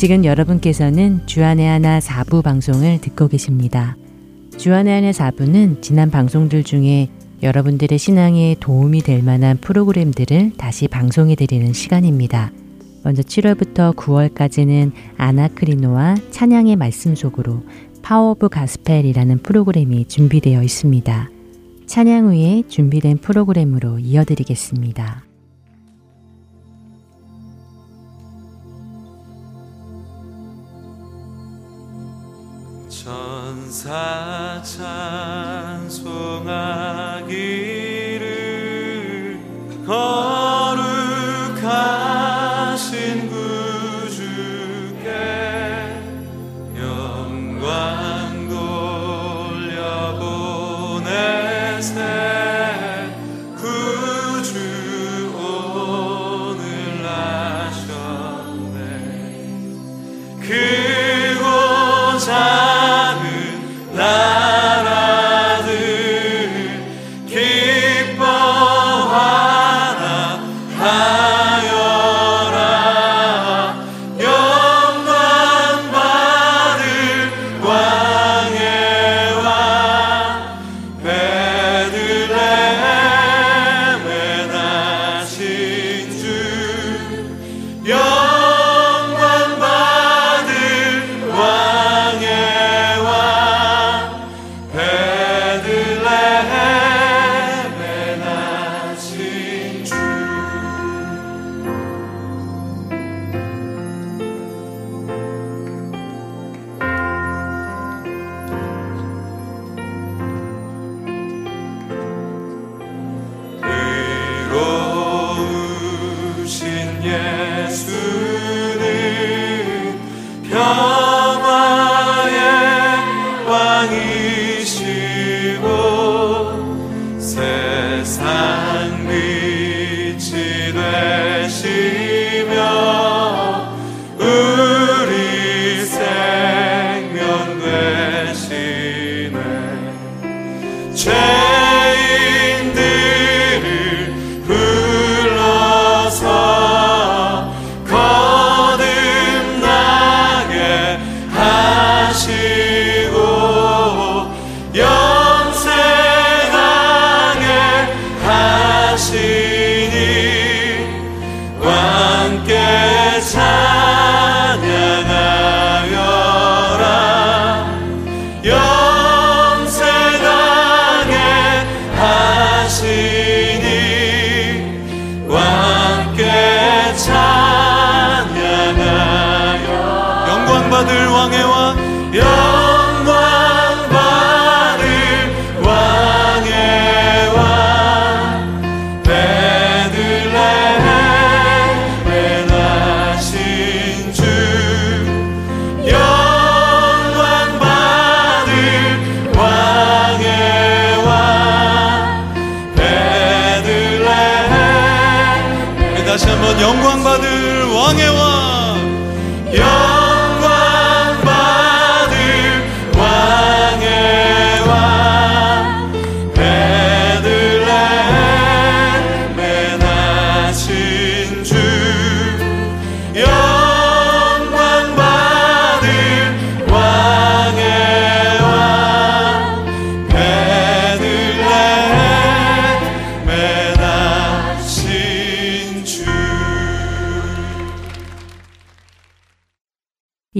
[0.00, 3.98] 지금 여러분께서는 주안의 하나 4부 방송을 듣고 계십니다.
[4.56, 7.10] 주안의 하나 4부는 지난 방송들 중에
[7.42, 12.50] 여러분들의 신앙에 도움이 될 만한 프로그램들을 다시 방송해 드리는 시간입니다.
[13.04, 17.62] 먼저 7월부터 9월까지는 아나크리노와 찬양의 말씀 속으로
[18.00, 21.28] Power of Gospel이라는 프로그램이 준비되어 있습니다.
[21.84, 25.29] 찬양 후에 준비된 프로그램으로 이어드리겠습니다.
[33.02, 36.20] 천사 찬송하기를
[39.86, 40.49] 거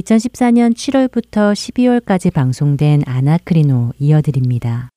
[0.00, 4.90] 2014년 7월부터 12월까지 방송된 아나크리노 이어드립니다.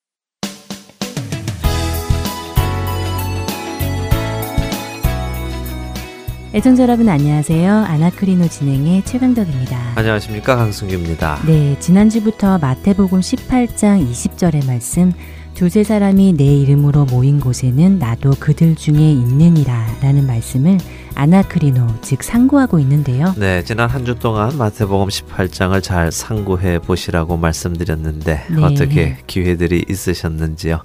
[6.55, 7.73] 애청자 여러분 안녕하세요.
[7.73, 9.93] 아나크리노 진행의 최강덕입니다.
[9.95, 11.39] 안녕하십니까 강승규입니다.
[11.47, 15.11] 네, 지난주부터 마태복음 18장 20절의 말씀
[15.55, 20.77] 두세 사람이 내 이름으로 모인 곳에는 나도 그들 중에 있느니라 라는 말씀을
[21.15, 23.33] 아나크리노 즉 상고하고 있는데요.
[23.37, 28.63] 네, 지난 한 주 동안 마태복음 18장을 잘 상고해 보시라고 말씀드렸는데 네.
[28.63, 30.81] 어떻게 기회들이 있으셨는지요?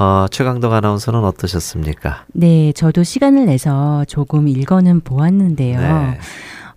[0.00, 2.24] 어, 최강덕 아나운서는 어떠셨습니까?
[2.32, 5.80] 네, 저도 시간을 내서 조금 읽어는 보았는데요.
[5.80, 6.18] 네.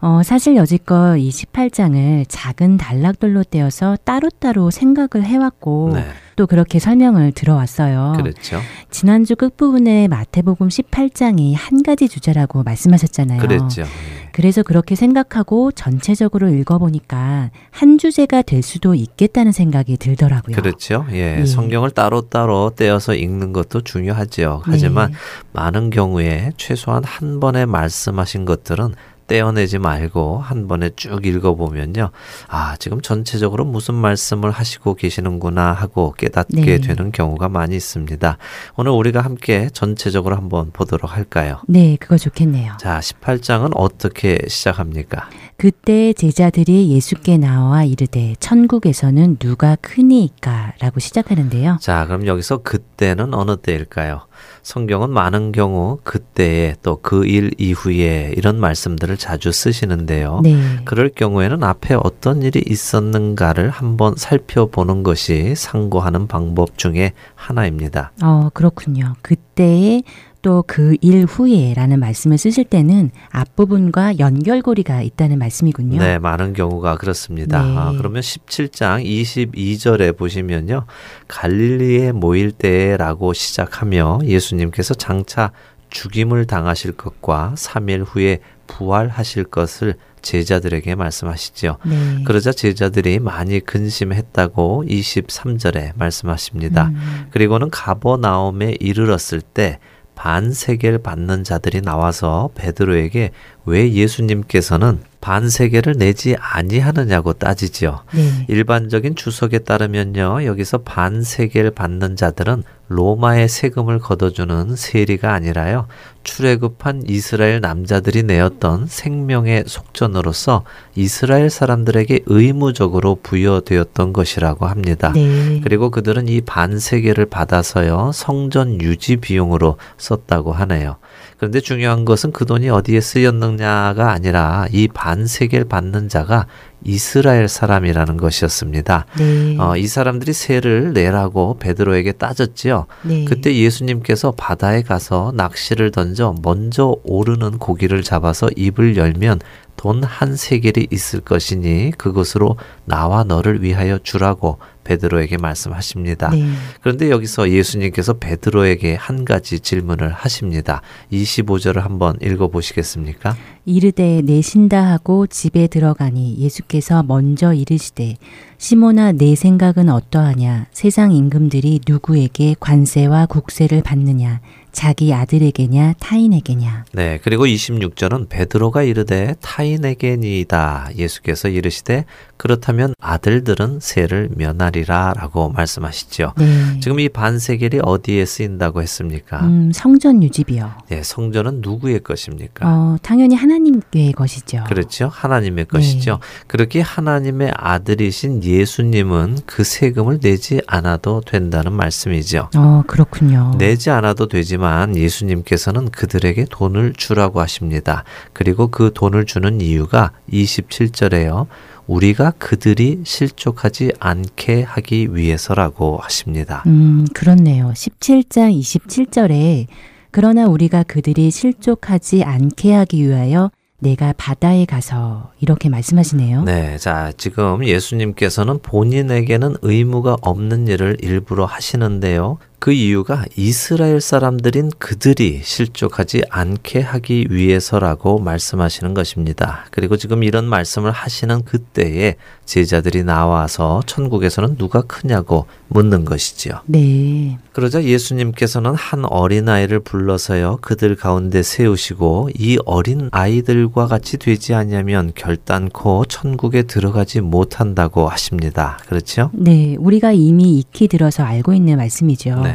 [0.01, 7.33] 어, 사실 여지껏 이 18장을 작은 단락들로 떼어서 따로따로 생각을 해왔고 네, 또 그렇게 설명을
[7.33, 8.13] 들어왔어요.
[8.17, 8.59] 그렇죠.
[8.89, 13.39] 지난주 끝부분에 마태복음 18장이 한 가지 주제라고 말씀하셨잖아요.
[13.41, 13.83] 그랬죠.
[13.83, 14.29] 예.
[14.31, 20.55] 그래서 그렇게 생각하고 전체적으로 읽어보니까 한 주제가 될 수도 있겠다는 생각이 들더라고요.
[20.55, 21.05] 그렇죠.
[21.11, 21.41] 예.
[21.41, 21.45] 예.
[21.45, 24.63] 성경을 따로따로 떼어서 읽는 것도 중요하죠.
[24.65, 25.17] 하지만 네.
[25.53, 28.95] 많은 경우에 최소한 한 번에 말씀하신 것들은
[29.31, 32.09] 떼어내지 말고 한 번에 쭉 읽어보면요.
[32.49, 36.77] 아, 지금 전체적으로 무슨 말씀을 하시고 계시는구나 하고 깨닫게 네.
[36.79, 38.37] 되는 경우가 많이 있습니다.
[38.75, 41.61] 오늘 우리가 함께 전체적으로 한번 보도록 할까요?
[41.69, 42.73] 네, 그거 좋겠네요.
[42.77, 45.29] 자, 18장은 어떻게 시작합니까?
[45.55, 51.77] 그때 제자들이 예수께 나와 이르되 천국에서는 누가 크니이까라고 시작하는데요.
[51.79, 54.27] 자, 그럼 여기서 그때는 어느 때일까요?
[54.63, 60.41] 성경은 많은 경우 그 때에 또 그 일 이후에 이런 말씀들을 자주 쓰시는데요.
[60.43, 60.57] 네.
[60.85, 68.11] 그럴 경우에는 앞에 어떤 일이 있었는가를 한번 살펴보는 것이 상고하는 방법 중에 하나입니다.
[68.23, 69.15] 어, 그렇군요.
[69.21, 70.03] 그때에
[70.41, 75.99] 또그일 후에라는 말씀을 쓰실 때는 앞부분과 연결고리가 있다는 말씀이군요.
[75.99, 77.63] 네, 많은 경우가 그렇습니다.
[77.63, 77.77] 네.
[77.77, 80.85] 아, 그러면 17장 22절에 보시면요.
[81.27, 85.51] 갈릴리에 모일 때라고 시작하며 예수님께서 장차
[85.91, 91.77] 죽임을 당하실 것과 3일 후에 부활하실 것을 제자들에게 말씀하시죠.
[91.85, 92.23] 네.
[92.25, 96.87] 그러자 제자들이 많이 근심했다고 23절에 말씀하십니다.
[96.87, 99.79] 음, 그리고는 가버나움에 이르렀을 때
[100.15, 103.31] 반세계를 받는 자들이 나와서 베드로에게
[103.65, 108.03] 왜 예수님께서는 반세계를 내지 아니하느냐고 따지지요.
[108.13, 108.45] 네.
[108.47, 110.45] 일반적인 주석에 따르면요.
[110.45, 115.87] 여기서 반세계를 받는 자들은 로마의 세금을 걷어주는 세리가 아니라요.
[116.23, 120.63] 출애굽한 이스라엘 남자들이 내었던 생명의 속전으로서
[120.95, 125.11] 이스라엘 사람들에게 의무적으로 부여되었던 것이라고 합니다.
[125.15, 125.61] 네.
[125.63, 128.11] 그리고 그들은 이 반세계를 받아서요.
[128.13, 130.97] 성전 유지 비용으로 썼다고 하네요.
[131.37, 136.45] 그런데 중요한 것은 그 돈이 어디에 쓰였느냐가 아니라 이 반세계를 받는 자가
[136.83, 139.05] 이스라엘 사람이라는 것이었습니다.
[139.17, 139.57] 네.
[139.59, 142.87] 어, 이 사람들이 세를 내라고 베드로에게 따졌지요.
[143.03, 143.25] 네.
[143.25, 149.39] 그때 예수님께서 바다에 가서 낚시를 던져 먼저 오르는 고기를 잡아서 입을 열면
[149.81, 152.55] 돈 한 세겔이 있을 것이니 그것으로
[152.85, 156.29] 나와 너를 위하여 주라고 베드로에게 말씀하십니다.
[156.29, 156.45] 네.
[156.81, 160.81] 그런데 여기서 예수님께서 베드로에게 한 가지 질문을 하십니다.
[161.11, 163.35] 25절을 한번 읽어 보시겠습니까?
[163.65, 168.17] 이르되 내신다 하고 집에 들어가니 예수께서 먼저 이르시되
[168.59, 174.41] 시몬아 내 생각은 어떠하냐 세상 임금들이 누구에게 관세와 국세를 받느냐
[174.71, 180.91] 자기 아들에게냐 타인에게냐 네, 그리고 26절은 베드로가 이르되 타인에게니이다.
[180.97, 182.05] 예수께서 이르시되
[182.41, 186.33] 그렇다면 아들들은 세를 면하리라라고 말씀하시죠.
[186.37, 186.79] 네.
[186.79, 189.41] 지금 이 반세겔이 어디에 쓰인다고 했습니까?
[189.41, 190.71] 음, 성전 유지비요.
[190.89, 192.67] 네, 성전은 누구의 것입니까?
[192.67, 194.63] 어, 당연히 하나님의 것이죠.
[194.67, 195.07] 그렇죠.
[195.07, 195.69] 하나님의 네.
[195.69, 196.17] 것이죠.
[196.47, 202.49] 그렇게 하나님의 아들이신 예수님은 그 세금을 내지 않아도 된다는 말씀이죠.
[202.57, 203.53] 어, 그렇군요.
[203.59, 208.03] 내지 않아도 되지만 예수님께서는 그들에게 돈을 주라고 하십니다.
[208.33, 211.45] 그리고 그 돈을 주는 이유가 27절에요.
[211.87, 216.63] 우리가 그들이 실족하지 않게 하기 위해서라고 하십니다.
[216.67, 217.71] 음, 그렇네요.
[217.75, 219.67] 17장 27절에
[220.11, 226.43] 그러나 우리가 그들이 실족하지 않게 하기 위하여 내가 바다에 가서 이렇게 말씀하시네요.
[226.43, 232.37] 네, 자, 지금 예수님께서는 본인에게는 의무가 없는 일을 일부러 하시는데요.
[232.61, 239.65] 그 이유가 이스라엘 사람들인 그들이 실족하지 않게 하기 위해서라고 말씀하시는 것입니다.
[239.71, 246.59] 그리고 지금 이런 말씀을 하시는 그때에 제자들이 나와서 천국에서는 누가 크냐고 묻는 것이지요.
[246.67, 247.39] 네.
[247.53, 256.05] 그러자 예수님께서는 한 어린아이를 불러서요 그들 가운데 세우시고 이 어린 아이들과 같이 되지 않으면 결단코
[256.05, 258.77] 천국에 들어가지 못한다고 하십니다.
[258.87, 259.31] 그렇죠?
[259.33, 262.41] 네, 우리가 이미 익히 들어서 알고 있는 말씀이죠.
[262.41, 262.50] 네.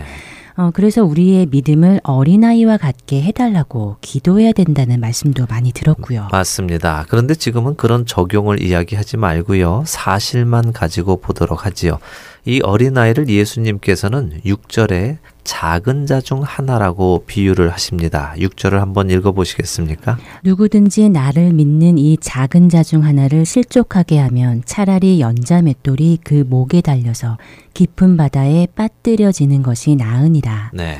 [0.59, 6.29] 어, 그래서 우리의 믿음을 어린아이와 같게 해달라고 기도해야 된다는 말씀도 많이 들었고요.
[6.33, 7.05] 맞습니다.
[7.09, 9.85] 그런데 지금은 그런 적용을 이야기하지 말고요.
[9.87, 11.99] 사실만 가지고 보도록 하지요.
[12.47, 18.35] 이 어린아이를 예수님께서는 6절에 작은 자 중 하나라고 비유를 하십니다.
[18.37, 20.19] 6절을 한번 읽어 보시겠습니까?
[20.43, 26.81] 누구든지 나를 믿는 이 작은 자 중 하나를 실족하게 하면 차라리 연자 맷돌이 그 목에
[26.81, 27.39] 달려서
[27.75, 30.71] 깊은 바다에 빠뜨려지는 것이 나으니라.
[30.75, 30.99] 네.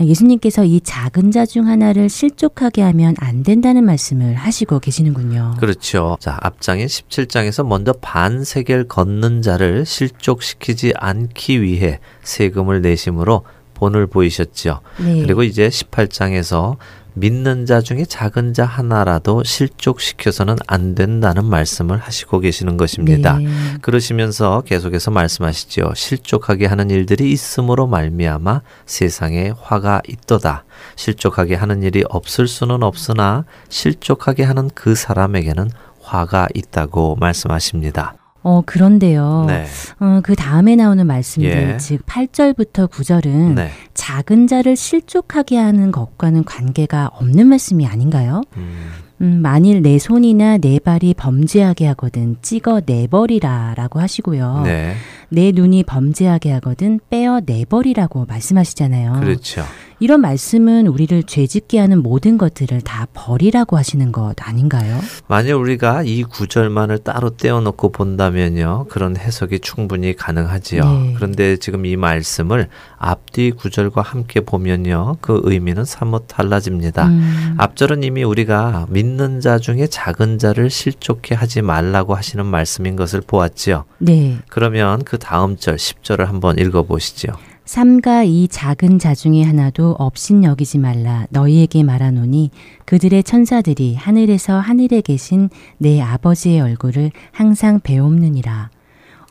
[0.00, 5.56] 예수님께서 이 작은 자 중 하나를 실족하게 하면 안 된다는 말씀을 하시고 계시는군요.
[5.60, 6.16] 그렇죠.
[6.20, 13.44] 자, 앞장인 17장에서 먼저 반세겔 걷는 자를 실족시키지 않기 위해 세금을 내심으로
[13.80, 14.80] 본을 보이셨죠.
[14.98, 15.22] 네.
[15.22, 16.76] 그리고 이제 18장에서
[17.14, 23.38] 믿는 자 중에 작은 자 하나라도 실족시켜서는 안 된다는 말씀을 하시고 계시는 것입니다.
[23.38, 23.48] 네.
[23.80, 25.92] 그러시면서 계속해서 말씀하시죠.
[25.96, 30.64] 실족하게 하는 일들이 있음으로 말미암아 세상에 화가 있도다.
[30.94, 35.70] 실족하게 하는 일이 없을 수는 없으나 실족하게 하는 그 사람에게는
[36.00, 38.19] 화가 있다고 말씀하십니다.
[38.42, 39.44] 어, 그런데요.
[39.48, 39.66] 네.
[39.98, 41.76] 어, 그 다음에 나오는 말씀들, 예.
[41.76, 43.70] 즉 8절부터 9절은 네.
[43.94, 48.42] 작은 자를 실족하게 하는 것과는 관계가 없는 말씀이 아닌가요?
[48.56, 48.90] 음.
[49.20, 54.62] 음, 만일 내 손이나 내 발이 범죄하게 하거든 찍어 내버리라 라고 하시고요.
[54.64, 54.94] 네.
[55.28, 59.20] 내 눈이 범죄하게 하거든 빼어 내버리라고 말씀하시잖아요.
[59.20, 59.62] 그렇죠.
[60.00, 64.98] 이런 말씀은 우리를 죄짓게 하는 모든 것들을 다 버리라고 하시는 것 아닌가요?
[65.28, 68.86] 만약 우리가 이 구절만을 따로 떼어놓고 본다면요.
[68.88, 70.82] 그런 해석이 충분히 가능하지요.
[70.82, 71.14] 네.
[71.16, 75.18] 그런데 지금 이 말씀을 앞뒤 구절과 함께 보면요.
[75.20, 77.06] 그 의미는 사뭇 달라집니다.
[77.06, 77.54] 음.
[77.58, 83.84] 앞절은 이미 우리가 믿는 자 중에 작은 자를 실족해 하지 말라고 하시는 말씀인 것을 보았지요.
[83.98, 84.38] 네.
[84.48, 87.32] 그러면 그 다음 절 10절을 한번 읽어 보시죠.
[87.70, 92.50] 삼가 이 작은 자 중에 하나도 없인 여기지 말라 너희에게 말하노니
[92.84, 98.70] 그들의 천사들이 하늘에서 하늘에 계신 내 아버지의 얼굴을 항상 배옵느니라.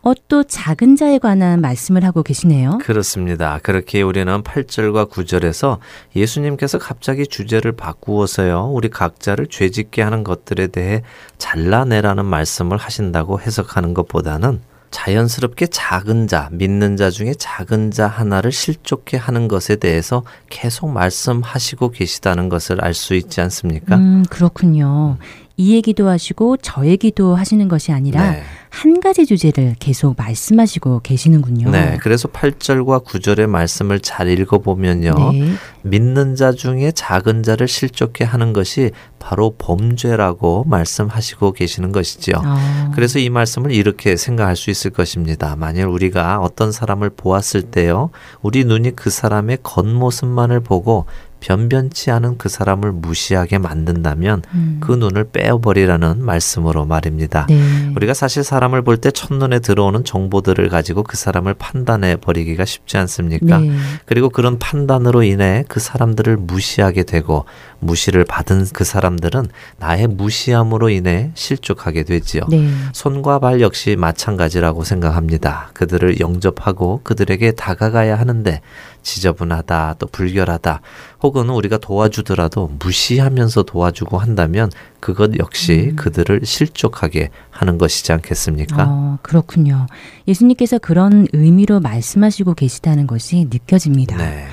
[0.04, 2.78] 어, 또 작은 자에 관한 말씀을 하고 계시네요.
[2.82, 3.60] 그렇습니다.
[3.62, 5.80] 그렇게 우리는 8절과 9절에서
[6.16, 11.02] 예수님께서 갑자기 주제를 바꾸어서요, 우리 각자를 죄짓게 하는 것들에 대해
[11.40, 19.18] 잘라내라는 말씀을 하신다고 해석하는 것보다는 자연스럽게 작은 자, 믿는 자 중에 작은 자 하나를 실족해
[19.18, 23.96] 하는 것에 대해서 계속 말씀하시고 계시다는 것을 알 수 있지 않습니까?
[23.96, 25.18] 음, 그렇군요.
[25.60, 28.44] 이 얘기도 하시고 저 얘기도 하시는 것이 아니라 네.
[28.70, 31.70] 한 가지 주제를 계속 말씀하시고 계시는군요.
[31.70, 31.98] 네.
[32.00, 35.16] 그래서 8절과 9절의 말씀을 잘 읽어보면요.
[35.34, 35.54] 네.
[35.82, 42.36] 믿는 자 중에 작은 자를 실족해 하는 것이 바로 범죄라고 말씀하시고 계시는 것이지요.
[42.42, 42.92] 아.
[42.96, 45.58] 그래서 이 말씀을 이렇게 생각할 수 있을 것입니다.
[45.58, 48.12] 만일 우리가 어떤 사람을 보았을 때요.
[48.42, 51.06] 우리 눈이 그 사람의 겉모습만을 보고
[51.40, 54.78] 변변치 않은 그 사람을 무시하게 만든다면 음.
[54.82, 57.46] 그 눈을 빼어버리라는 말씀으로 말입니다.
[57.50, 57.92] 네.
[57.96, 63.60] 우리가 사실 사람을 볼 때 첫눈에 들어오는 정보들을 가지고 그 사람을 판단해 버리기가 쉽지 않습니까?
[63.60, 63.72] 네.
[64.06, 67.46] 그리고 그런 판단으로 인해 그 사람들을 무시하게 되고
[67.80, 72.44] 무시를 받은 그 사람들은 나의 무시함으로 인해 실족하게 되지요.
[72.50, 72.70] 네.
[72.94, 75.72] 손과 발 역시 마찬가지라고 생각합니다.
[75.74, 78.62] 그들을 영접하고 그들에게 다가가야 하는데
[79.02, 80.82] 지저분하다, 또 불결하다,
[81.24, 84.70] 혹은 우리가 도와주더라도 무시하면서 도와주고 한다면
[85.00, 85.96] 그것 역시 음.
[85.96, 88.86] 그들을 실족하게 하는 것이지 않겠습니까?
[88.88, 89.88] 어, 그렇군요.
[90.28, 94.18] 예수님께서 그런 의미로 말씀하시고 계시다는 것이 느껴집니다.
[94.18, 94.48] 네.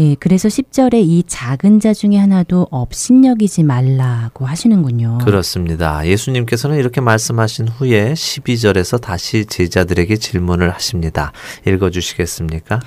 [0.00, 5.18] 예, 그래서 10절에 이 작은 자 중에 하나도 업신여기지 말라고 하시는군요.
[5.18, 6.06] 그렇습니다.
[6.06, 11.32] 예수님께서는 이렇게 말씀하신 후에 12절에서 다시 제자들에게 질문을 하십니다.
[11.66, 12.80] 읽어 주시겠습니까?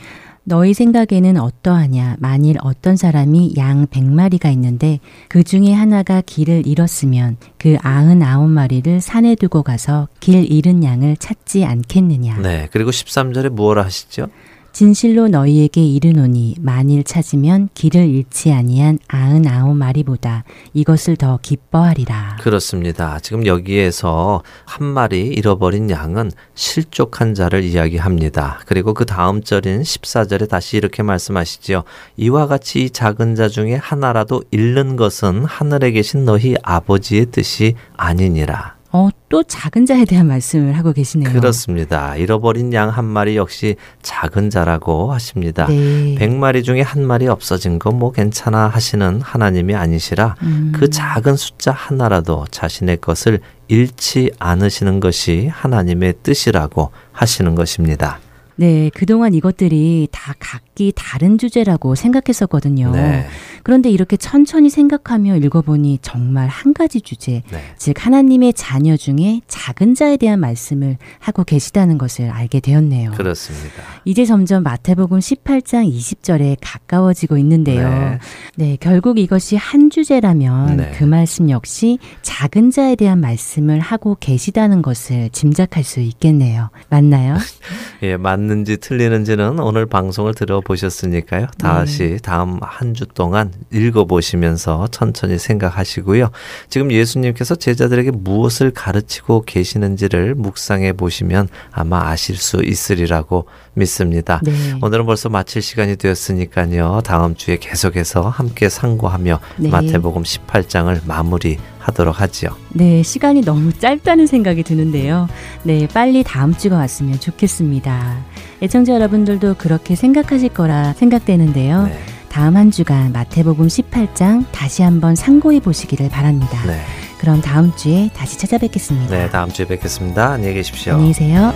[0.43, 2.15] 너희 생각에는 어떠하냐?
[2.17, 9.01] 만일 어떤 사람이 양 백마리가 있는데 그 중에 하나가 길을 잃었으면 그 아흔 아홉 마리를
[9.01, 12.39] 산에 두고 가서 길 잃은 양을 찾지 않겠느냐?
[12.39, 12.67] 네.
[12.71, 14.29] 그리고 13절에 무엇을 하시죠?
[14.73, 22.37] 진실로 너희에게 이르노니 만일 찾으면 길을 잃지 아니한 아흔 아홉 마리보다 이것을 더 기뻐하리라.
[22.41, 23.19] 그렇습니다.
[23.19, 28.61] 지금 여기에서 한 마리 잃어버린 양은 실족한 자를 이야기합니다.
[28.65, 31.83] 그리고 그 다음 절인 14절에 다시 이렇게 말씀하시지요.
[32.17, 38.77] 이와 같이 작은 자 중에 하나라도 잃는 것은 하늘에 계신 너희 아버지의 뜻이 아니니라.
[38.93, 41.31] 어, 또 작은 자에 대한 말씀을 하고 계시네요.
[41.31, 42.15] 그렇습니다.
[42.15, 45.65] 잃어버린 양 한 마리 역시 작은 자라고 하십니다.
[45.67, 46.15] 네.
[46.15, 50.71] 100마리 중에 한 마리 없어진 거뭐 괜찮아 하시는 하나님이 아니시라 음.
[50.75, 58.19] 그 작은 숫자 하나라도 자신의 것을 잃지 않으시는 것이 하나님의 뜻이라고 하시는 것입니다.
[58.55, 62.91] 네, 그동안 이것들이 다 각기 다른 주제라고 생각했었거든요.
[62.91, 63.25] 네.
[63.63, 67.59] 그런데 이렇게 천천히 생각하며 읽어보니 정말 한 가지 주제, 네.
[67.77, 73.11] 즉 하나님의 자녀 중에 작은 자에 대한 말씀을 하고 계시다는 것을 알게 되었네요.
[73.11, 73.81] 그렇습니다.
[74.05, 77.89] 이제 점점 마태복음 18장 20절에 가까워지고 있는데요.
[77.89, 78.19] 네,
[78.55, 80.91] 네 결국 이것이 한 주제라면 네.
[80.97, 86.69] 그 말씀 역시 작은 자에 대한 말씀을 하고 계시다는 것을 짐작할 수 있겠네요.
[86.89, 87.37] 맞나요?
[88.03, 91.47] 예, 맞 맞는지 틀리는지는 오늘 방송을 들어보셨으니까요.
[91.57, 92.17] 다시 네.
[92.21, 96.29] 다음 한 주 동안 읽어보시면서 천천히 생각하시고요.
[96.69, 104.39] 지금 예수님께서 제자들에게 무엇을 가르치고 계시는지를 묵상해 보시면 아마 아실 수 있으리라고 믿습니다.
[104.43, 104.51] 네.
[104.79, 107.01] 오늘은 벌써 마칠 시간이 되었으니까요.
[107.03, 109.69] 다음 주에 계속해서 함께 상고하며 네.
[109.69, 112.51] 마태복음 18장을 마무리 하도록 하지요.
[112.69, 115.27] 네, 시간이 너무 짧다는 생각이 드는데요.
[115.63, 118.23] 네, 빨리 다음 주가 왔으면 좋겠습니다.
[118.63, 121.83] 애청자 여러분들도 그렇게 생각하실 거라 생각되는데요.
[121.87, 121.99] 네.
[122.29, 126.65] 다음 한 주간 마태복음 18장 다시 한번 상고해 보시기를 바랍니다.
[126.65, 126.79] 네.
[127.19, 129.15] 그럼 다음 주에 다시 찾아뵙겠습니다.
[129.15, 130.31] 네, 다음 주에 뵙겠습니다.
[130.31, 130.93] 안녕히 계십시오.
[130.93, 131.53] 안녕히 계세요.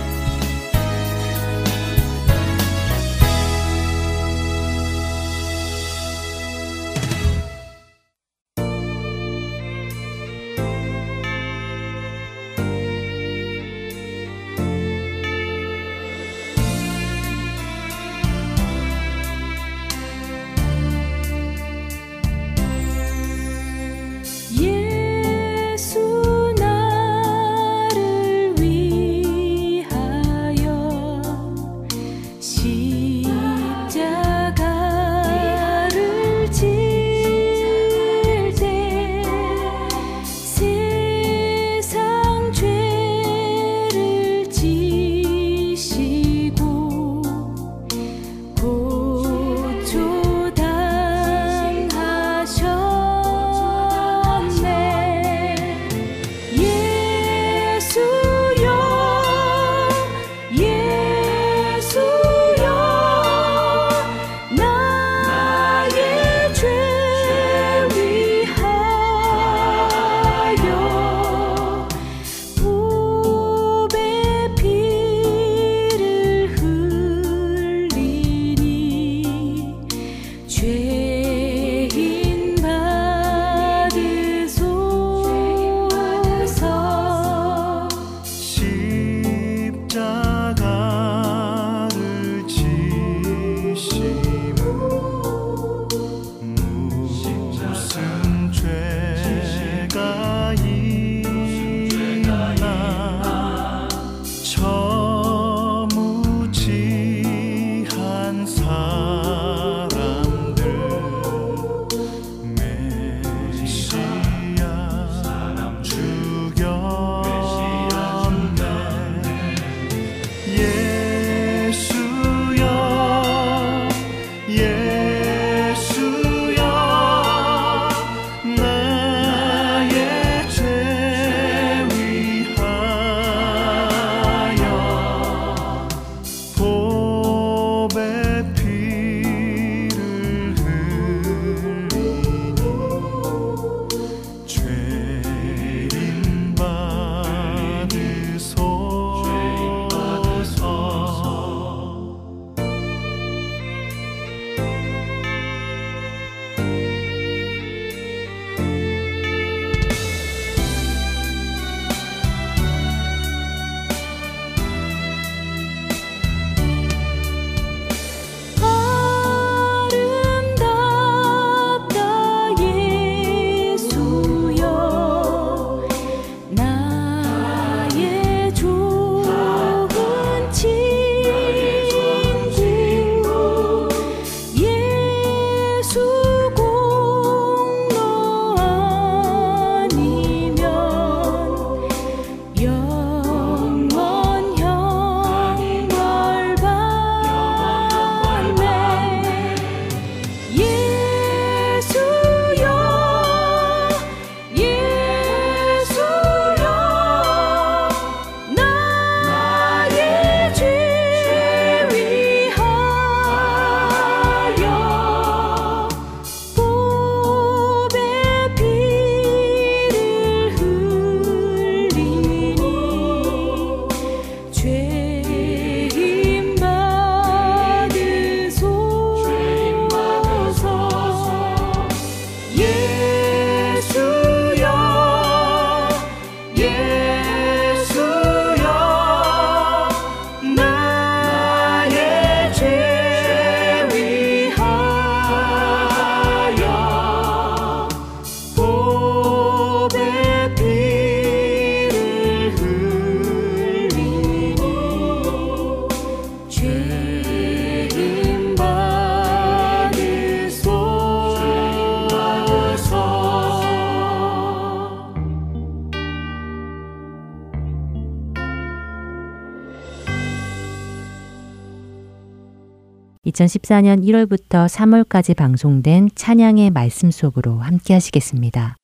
[273.38, 278.76] 2014년 1월부터 3월까지 방송된 찬양의 말씀 속으로 함께 하시겠습니다.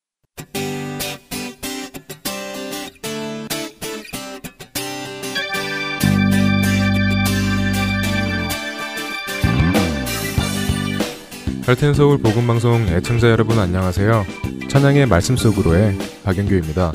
[11.67, 14.25] 할텐 서울 복음 방송 애청자 여러분 안녕하세요.
[14.69, 16.93] 찬양의 말씀 속으로의 박영규입니다.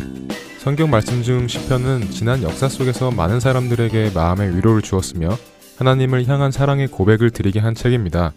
[0.59, 5.29] 성경 말씀 중 시편은 지난 역사 속에서 많은 사람들에게 마음의 위로를 주었으며
[5.79, 8.33] 하나님을 향한 사랑의 고백을 드리게 한 책입니다.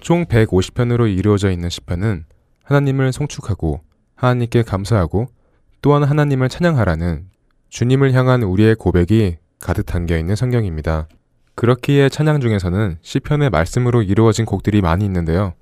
[0.00, 2.24] 총 150편으로 이루어져 있는 시편은
[2.64, 3.82] 하나님을 송축하고
[4.14, 5.26] 하나님께 감사하고
[5.82, 7.26] 또한 하나님을 찬양하라는
[7.68, 11.08] 주님을 향한 우리의 고백이 가득 담겨 있는 성경입니다.
[11.56, 15.52] 그렇기에 찬양 중에서는 시편의 말씀으로 이루어진 곡들이 많이 있는데요.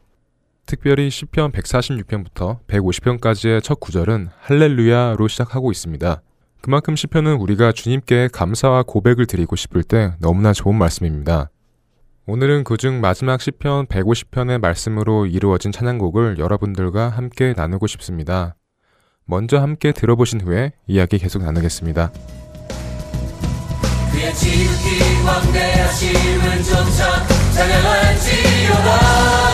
[0.64, 6.22] 특별히 시편 146편부터 150편까지의 첫 구절은 할렐루야로 시작하고 있습니다.
[6.61, 11.51] 그만큼 시편은 우리가 주님께 감사와 고백을 드리고 싶을 때 너무나 좋은 말씀입니다.
[12.27, 18.57] 오늘은 그중 마지막 시편 150편의 말씀으로 이루어진 찬양곡을 여러분들과 함께 나누고 싶습니다.
[19.25, 22.11] 먼저 함께 들어보신 후에 이야기 계속 나누겠습니다.
[24.12, 29.45] 그의 지극히 왕대하심은 점차 찬양할지어다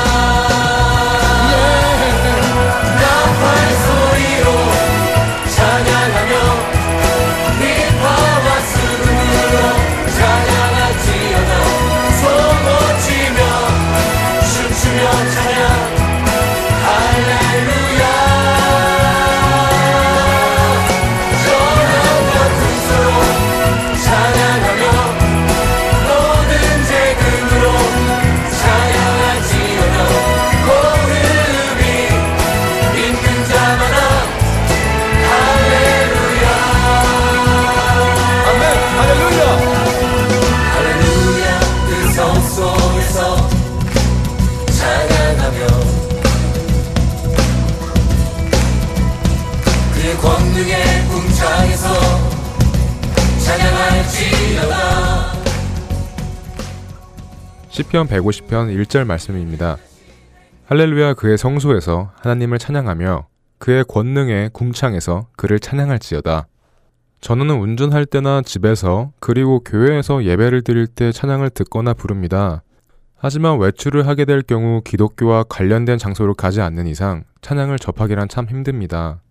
[57.83, 59.77] 시편 150편 1절 말씀입니다.
[60.67, 63.27] 할렐루야 그의 성소에서 하나님을 찬양하며
[63.59, 66.47] 그의 권능의 궁창에서 그를 찬양할지어다.
[67.21, 72.63] 전우는 운전할 때나 집에서 그리고 교회에서 예배를 드릴 때 찬양을 듣거나 부릅니다.
[73.17, 79.23] 하지만 외출을 하게 될 경우 기독교와 관련된 장소를 가지 않는 이상 찬양을 접하기란 참 힘듭니다.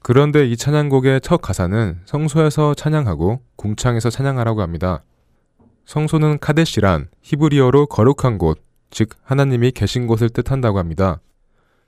[0.00, 5.02] 그런데 이 찬양곡의 첫 가사는 성소에서 찬양하고 궁창에서 찬양하라고 합니다.
[5.92, 8.58] 성소는 카데시란 히브리어로 거룩한 곳,
[8.90, 11.20] 즉 하나님이 계신 곳을 뜻한다고 합니다.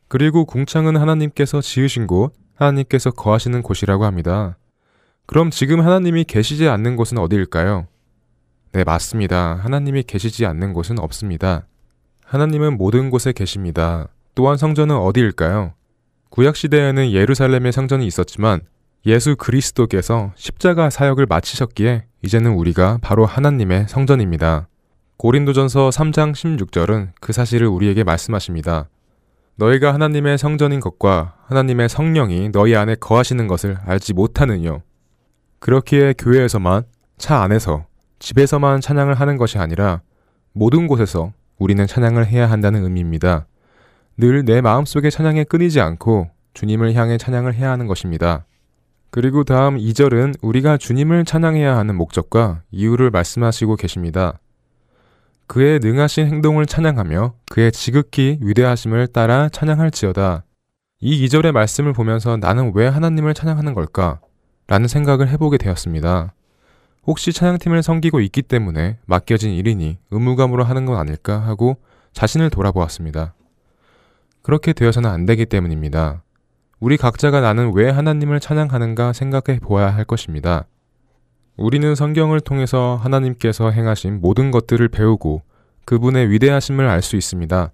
[0.09, 4.59] 그리고 궁창은 하나님께서 지으신 곳, 하나님께서 거하시는 곳이라고 합니다.
[5.25, 7.87] 그럼 지금 하나님이 계시지 않는 곳은 어디일까요?
[8.73, 9.55] 네, 맞습니다.
[9.55, 11.67] 하나님이 계시지 않는 곳은 없습니다.
[12.27, 14.09] 하나님은 모든 곳에 계십니다.
[14.35, 15.73] 또한 성전은 어디일까요?
[16.29, 18.61] 구약시대에는 예루살렘의 성전이 있었지만
[19.07, 24.67] 예수 그리스도께서 십자가 사역을 마치셨기에 이제는 우리가 바로 하나님의 성전입니다.
[25.19, 28.89] 고린도전서 3장 16절은 그 사실을 우리에게 말씀하십니다.
[29.57, 34.81] 너희가 하나님의 성전인 것과 하나님의 성령이 너희 안에 거하시는 것을 알지 못하느뇨.
[35.59, 36.85] 그렇기에 교회에서만,
[37.19, 37.85] 차 안에서,
[38.21, 40.01] 집에서만 찬양을 하는 것이 아니라
[40.55, 43.47] 모든 곳에서 우리는 찬양을 해야 한다는 의미입니다.
[44.17, 48.47] 늘 내 마음속에 찬양에 끊이지 않고 주님을 향해 찬양을 해야 하는 것입니다.
[49.15, 54.41] 그리고 다음 2절은 우리가 주님을 찬양해야 하는 목적과 이유를 말씀하시고 계십니다.
[55.47, 60.43] 그의 능하신 행동을 찬양하며 그의 지극히 위대하심을 따라 찬양할지어다.
[60.99, 64.19] 이 2절의 말씀을 보면서 나는 왜 하나님을 찬양하는 걸까?
[64.67, 66.35] 라는 생각을 해보게 되었습니다.
[67.07, 71.77] 혹시 찬양팀을 섬기고 있기 때문에 맡겨진 일이니 의무감으로 하는 건 아닐까 하고
[72.15, 73.35] 자신을 돌아보았습니다.
[74.43, 76.25] 그렇게 되어서는 안 되기 때문입니다.
[76.85, 80.67] 우리 각자가 나는 왜 하나님을 찬양하는가 생각해 보아야 할 것입니다.
[81.57, 85.41] 우리는 성경을 통해서 하나님께서 행하신 모든 것들을 배우고
[85.87, 87.73] 그분의 위대하심을 알 수 있습니다.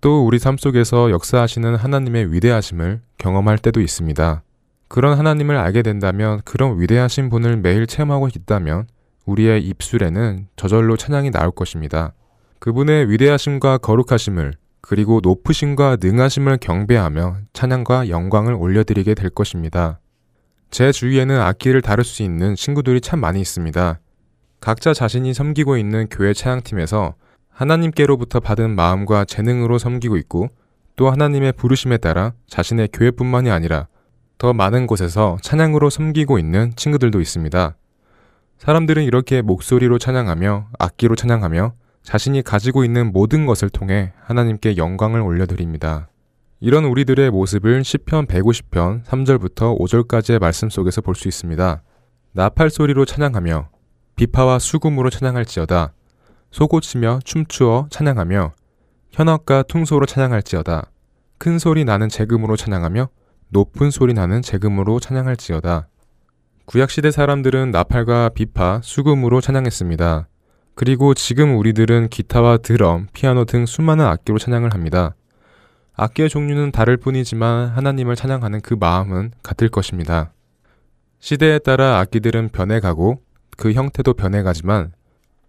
[0.00, 4.42] 또 우리 삶 속에서 역사하시는 하나님의 위대하심을 경험할 때도 있습니다.
[4.88, 8.88] 그런 하나님을 알게 된다면 그런 위대하신 분을 매일 체험하고 있다면
[9.24, 12.12] 우리의 입술에는 저절로 찬양이 나올 것입니다.
[12.58, 20.00] 그분의 위대하심과 거룩하심을 그리고 높으심과 능하심을 경배하며 찬양과 영광을 올려드리게 될 것입니다.
[20.70, 24.00] 제 주위에는 악기를 다룰 수 있는 친구들이 참 많이 있습니다.
[24.60, 27.14] 각자 자신이 섬기고 있는 교회 찬양팀에서
[27.48, 30.48] 하나님께로부터 받은 마음과 재능으로 섬기고 있고
[30.96, 33.86] 또 하나님의 부르심에 따라 자신의 교회뿐만이 아니라
[34.38, 37.76] 더 많은 곳에서 찬양으로 섬기고 있는 친구들도 있습니다.
[38.58, 46.08] 사람들은 이렇게 목소리로 찬양하며 악기로 찬양하며 자신이 가지고 있는 모든 것을 통해 하나님께 영광을 올려드립니다.
[46.60, 51.82] 이런 우리들의 모습을 시편 150편 3절부터 5절까지의 말씀 속에서 볼 수 있습니다.
[52.32, 53.68] 나팔 소리로 찬양하며
[54.16, 55.92] 비파와 수금으로 찬양할지어다.
[56.50, 58.52] 소고치며 춤추어 찬양하며
[59.10, 60.90] 현악과 퉁소로 찬양할지어다.
[61.38, 63.08] 큰 소리 나는 재금으로 찬양하며
[63.48, 65.88] 높은 소리 나는 재금으로 찬양할지어다.
[66.66, 70.28] 구약시대 사람들은 나팔과 비파, 수금으로 찬양했습니다.
[70.74, 75.14] 그리고 지금 우리들은 기타와 드럼, 피아노 등 수많은 악기로 찬양을 합니다.
[75.94, 80.32] 악기의 종류는 다를 뿐이지만 하나님을 찬양하는 그 마음은 같을 것입니다.
[81.20, 83.20] 시대에 따라 악기들은 변해가고
[83.56, 84.92] 그 형태도 변해가지만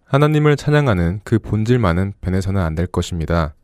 [0.04, 3.54] 하나님을 찬양하는 그 본질만은 변해서는 안 될 것입니다.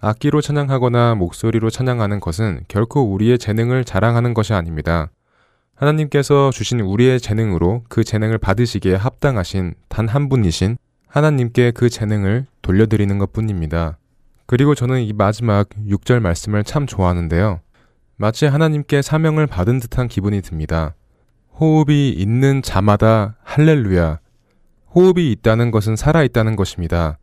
[0.00, 5.10] 악기로 찬양하거나 목소리로 찬양하는 것은 결코 우리의 재능을 자랑하는 것이 아닙니다.
[5.74, 10.76] 하나님께서 주신 우리의 재능으로 그 재능을 받으시기에 합당하신 단 한 분이신
[11.14, 13.98] 하나님께 그 재능을 돌려드리는 것 뿐입니다.
[14.46, 17.60] 그리고 저는 이 마지막 6절 말씀을 참 좋아하는데요.
[18.16, 20.96] 마치 하나님께 사명을 받은 듯한 기분이 듭니다.
[21.60, 24.18] 호흡이 있는 자마다 할렐루야.
[24.92, 27.20] 호흡이 있다는 것은 살아있다는 것입니다.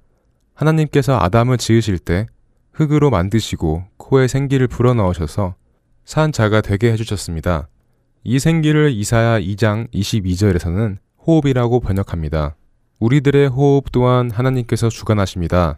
[0.54, 2.28] 하나님께서 아담을 지으실 때
[2.72, 5.56] 흙으로 만드시고 코에 생기를 불어넣으셔서
[6.06, 7.68] 산 자가 되게 해주셨습니다.
[8.24, 12.56] 이 생기를 이사야 2장 22절에서는 호흡이라고 번역합니다.
[13.02, 15.76] 우리들의 호흡 또한 하나님께서 주관하십니다.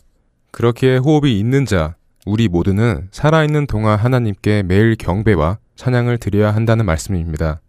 [0.51, 7.61] 그렇게 호흡이 있는 자, 우리 모두는 살아있는 동안 하나님께 매일 경배와 찬양을 드려야 한다는 말씀입니다.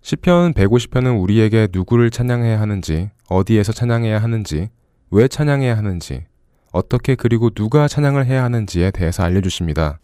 [0.00, 4.70] 시편 150편은 우리에게 누구를 찬양해야 하는지, 어디에서 찬양해야 하는지,
[5.10, 6.24] 왜 찬양해야 하는지,
[6.72, 10.00] 어떻게 그리고 누가 찬양을 해야 하는지에 대해서 알려주십니다.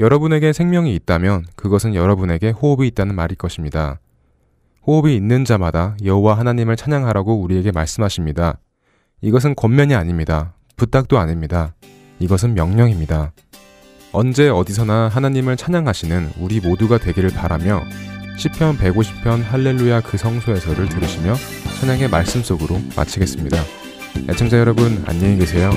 [0.00, 4.00] 여러분에게 생명이 있다면 그것은 여러분에게 호흡이 있다는 말일 것입니다.
[4.86, 8.58] 호흡이 있는 자마다 여호와 하나님을 찬양하라고 우리에게 말씀하십니다.
[9.20, 10.54] 이것은 권면이 아닙니다.
[10.76, 11.74] 부탁도 아닙니다.
[12.18, 13.32] 이것은 명령입니다.
[14.12, 17.82] 언제 어디서나 하나님을 찬양하시는 우리 모두가 되기를 바라며
[18.36, 21.34] 시편 150편 할렐루야 그 성소에서를 들으시며
[21.80, 23.56] 찬양의 말씀 속으로 마치겠습니다.
[24.28, 25.70] 애청자 여러분 안녕히 계세요.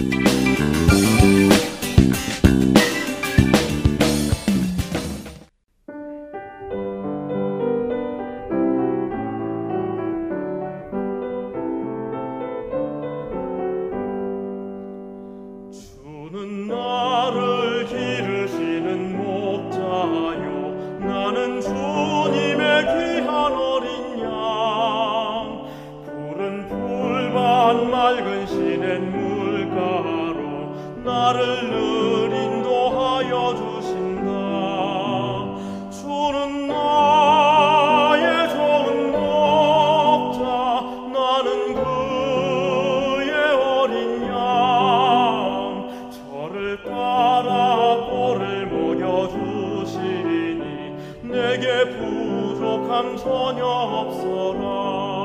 [51.35, 55.24] 내게 부족함 전혀 없어라.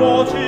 [0.00, 0.47] 我去。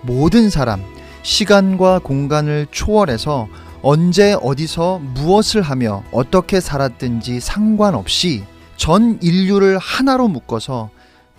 [0.01, 0.81] 모든 사람,
[1.23, 3.47] 시간과 공간을 초월해서
[3.81, 8.43] 언제 어디서 무엇을 하며 어떻게 살았든지 상관없이
[8.75, 10.89] 전 인류를 하나로 묶어서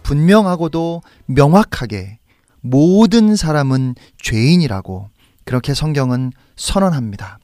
[0.02, 2.18] 분명하고도 명확하게
[2.60, 5.08] 모든 사람은 죄인이라고
[5.44, 7.38] 그렇게 성경은 선언합니다.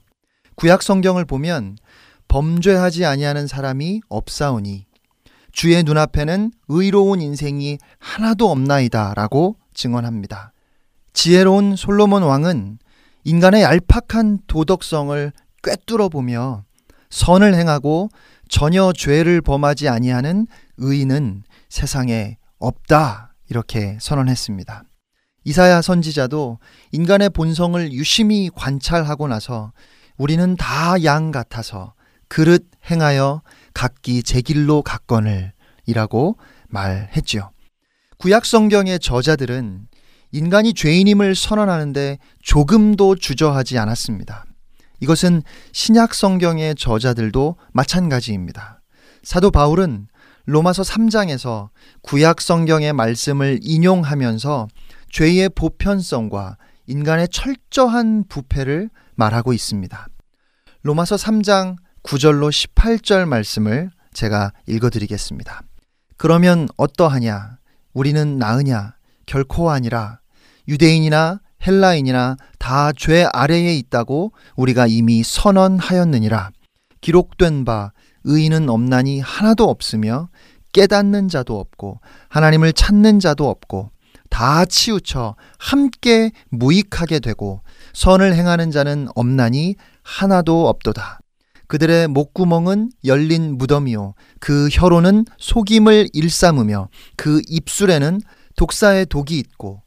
[0.56, 1.76] 구약 성경을 보면
[2.34, 4.86] 범죄하지 아니하는 사람이 없사오니
[5.52, 10.52] 주의 눈앞에는 의로운 인생이 하나도 없나이다라고 증언합니다.
[11.12, 12.78] 지혜로운 솔로몬 왕은
[13.22, 16.64] 인간의 얄팍한 도덕성을 꿰뚫어 보며
[17.08, 18.08] 선을 행하고
[18.48, 24.82] 전혀 죄를 범하지 아니하는 의인은 세상에 없다 이렇게 선언했습니다.
[25.44, 26.58] 이사야 선지자도
[26.90, 29.70] 인간의 본성을 유심히 관찰하고 나서
[30.16, 31.93] 우리는 다 양 같아서
[32.28, 35.52] 그릇 행하여 각기 제 길로 갔거늘
[35.86, 36.36] 이라고
[36.68, 37.50] 말했지요.
[38.18, 39.86] 구약 성경의 저자들은
[40.32, 44.44] 인간이 죄인임을 선언하는데 조금도 주저하지 않았습니다.
[45.00, 48.80] 이것은 신약 성경의 저자들도 마찬가지입니다.
[49.22, 50.08] 사도 바울은
[50.46, 51.68] 로마서 3장에서
[52.02, 54.68] 구약 성경의 말씀을 인용하면서
[55.10, 56.56] 죄의 보편성과
[56.86, 60.08] 인간의 철저한 부패를 말하고 있습니다.
[60.82, 65.62] 로마서 3장 9절로 18절 말씀을 제가 읽어드리겠습니다.
[66.16, 67.58] 그러면 어떠하냐?
[67.94, 68.94] 우리는 나으냐?
[69.26, 70.20] 결코 아니라
[70.68, 76.50] 유대인이나 헬라인이나 다 죄 아래에 있다고 우리가 이미 선언하였느니라.
[77.00, 77.92] 기록된 바
[78.24, 80.28] 의인은 없나니 하나도 없으며
[80.72, 83.90] 깨닫는 자도 없고 하나님을 찾는 자도 없고
[84.28, 87.62] 다 치우쳐 함께 무익하게 되고
[87.92, 91.20] 선을 행하는 자는 없나니 하나도 없도다.
[91.74, 94.14] 그들의 목구멍은 열린 무덤이요.
[94.38, 98.20] 그 혀로는 속임을 일삼으며 그 입술에는
[98.54, 99.82] 독사의 독이 있고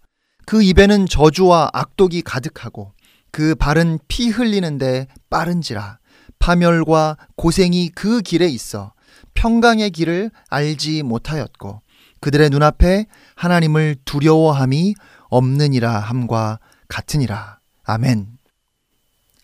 [0.46, 2.92] 그 입에는 저주와 악독이 가득하고
[3.32, 6.00] 그 발은 피 흘리는데 빠른지라
[6.40, 8.92] 파멸과 고생이 그 길에 있어
[9.36, 11.82] 평강의 길을 알지 못하였고
[12.20, 14.94] 그들의 눈앞에 하나님을 두려워함이
[15.30, 16.60] 없느니라 함과
[16.90, 17.60] 같으니라.
[17.86, 18.28] 아멘.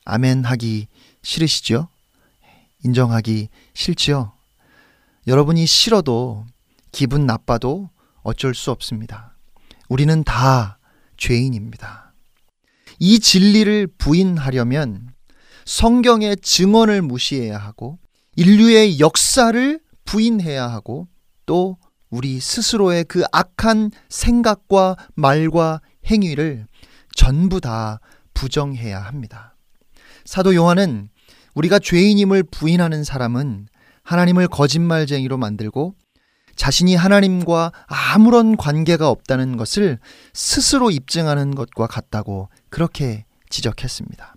[0.04, 0.88] 아멘 하기
[1.22, 1.88] 싫으시죠?
[2.84, 4.34] 인정하기 싫지요?
[5.28, 6.46] 여러분이 싫어도
[6.92, 7.90] 기분 나빠도
[8.22, 9.38] 어쩔 수 없습니다.
[9.90, 10.80] 우리는 다
[11.18, 12.14] 죄인입니다.
[13.00, 15.14] 이 진리를 부인하려면
[15.66, 18.00] 성경의 증언을 무시해야 하고
[18.36, 21.08] 인류의 역사를 부인해야 하고
[21.46, 21.78] 또
[22.10, 26.68] 우리 스스로의 그 악한 생각과 말과 행위를
[27.16, 28.00] 전부 다
[28.34, 29.56] 부정해야 합니다.
[30.26, 31.10] 사도 요한은
[31.54, 33.68] 우리가 죄인임을 부인하는 사람은
[34.04, 35.96] 하나님을 거짓말쟁이로 만들고
[36.56, 40.00] 자신이 하나님과 아무런 관계가 없다는 것을
[40.34, 44.36] 스스로 입증하는 것과 같다고 그렇게 지적했습니다.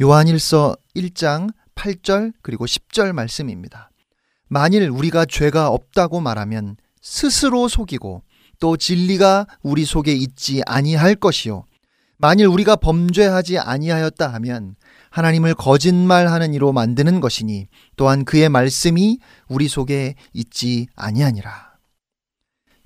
[0.00, 3.90] 요한일서 1장 8절 그리고 10절 말씀입니다.
[4.48, 8.22] 만일 우리가 죄가 없다고 말하면 스스로 속이고
[8.60, 11.64] 또 진리가 우리 속에 있지 아니할 것이요
[12.18, 14.76] 만일 우리가 범죄하지 아니하였다 하면
[15.12, 21.72] 하나님을 거짓말하는 이로 만드는 것이니 또한 그의 말씀이 우리 속에 있지 아니하니라.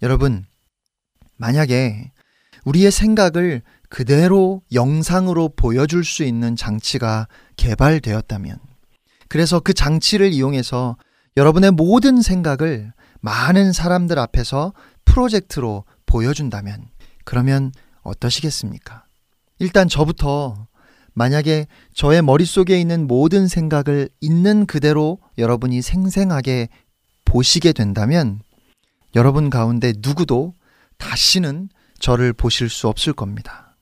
[0.02, 0.44] 여러분,
[1.36, 2.10] 만약에
[2.64, 8.58] 우리의 생각을 그대로 영상으로 보여줄 수 있는 장치가 개발되었다면,
[9.28, 10.96] 그래서 그 장치를 이용해서
[11.36, 14.72] 여러분의 모든 생각을 많은 사람들 앞에서
[15.04, 16.88] 프로젝트로 보여준다면,
[17.24, 17.70] 그러면
[18.02, 19.04] 어떠시겠습니까?
[19.60, 20.66] 일단 저부터
[21.16, 26.68] 만약에 저의 머릿속에 있는 모든 생각을 있는 그대로 여러분이 생생하게
[27.24, 28.40] 보시게 된다면
[29.14, 30.54] 여러분 가운데 누구도
[30.98, 33.78] 다시는 저를 보실 수 없을 겁니다.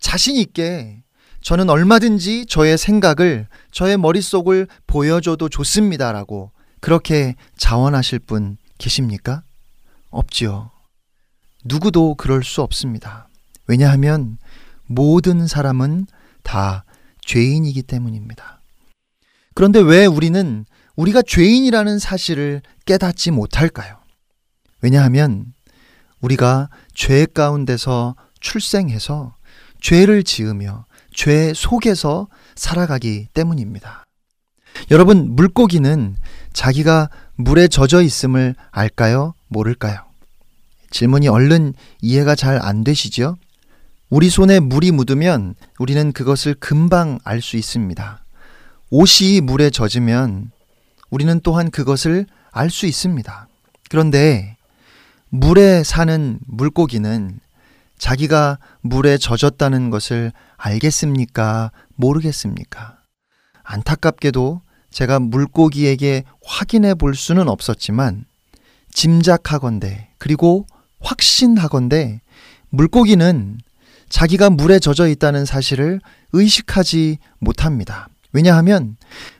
[0.00, 1.02] 자신 있게
[1.42, 9.42] 저는 얼마든지 저의 생각을 저의 머릿속을 보여줘도 좋습니다라고 그렇게 자원하실 분 계십니까?
[10.08, 10.70] 없지요.
[11.66, 13.28] 누구도 그럴 수 없습니다.
[13.66, 14.38] 왜냐하면
[14.86, 16.06] 모든 사람은
[16.42, 16.84] 다
[17.24, 18.60] 죄인이기 때문입니다.
[19.54, 20.64] 그런데 왜 우리는
[20.96, 23.98] 우리가 죄인이라는 사실을 깨닫지 못할까요?
[24.82, 25.52] 왜냐하면
[26.20, 29.34] 우리가 죄 가운데서 출생해서
[29.80, 30.84] 죄를 지으며
[31.14, 34.04] 죄 속에서 살아가기 때문입니다.
[34.90, 36.16] 여러분, 물고기는
[36.52, 39.34] 자기가 물에 젖어 있음을 알까요?
[39.48, 40.04] 모를까요?
[40.90, 43.36] 질문이 얼른 이해가 잘 안 되시죠?
[44.10, 48.24] 우리 손에 물이 묻으면 우리는 그것을 금방 알 수 있습니다.
[48.90, 50.50] 옷이 물에 젖으면
[51.10, 53.46] 우리는 또한 그것을 알 수 있습니다.
[53.88, 54.56] 그런데
[55.28, 57.38] 물에 사는 물고기는
[57.98, 61.70] 자기가 물에 젖었다는 것을 알겠습니까?
[61.94, 62.96] 모르겠습니까?
[63.62, 68.24] 안타깝게도 제가 물고기에게 확인해 볼 수는 없었지만
[68.92, 70.66] 짐작하건대 그리고
[70.98, 72.22] 확신하건대
[72.70, 73.58] 물고기는
[74.10, 76.00] 자기가 물에 젖어 있다는 사실을
[76.32, 78.08] 의식하지 못합니다.
[78.32, 78.96] 왜냐하면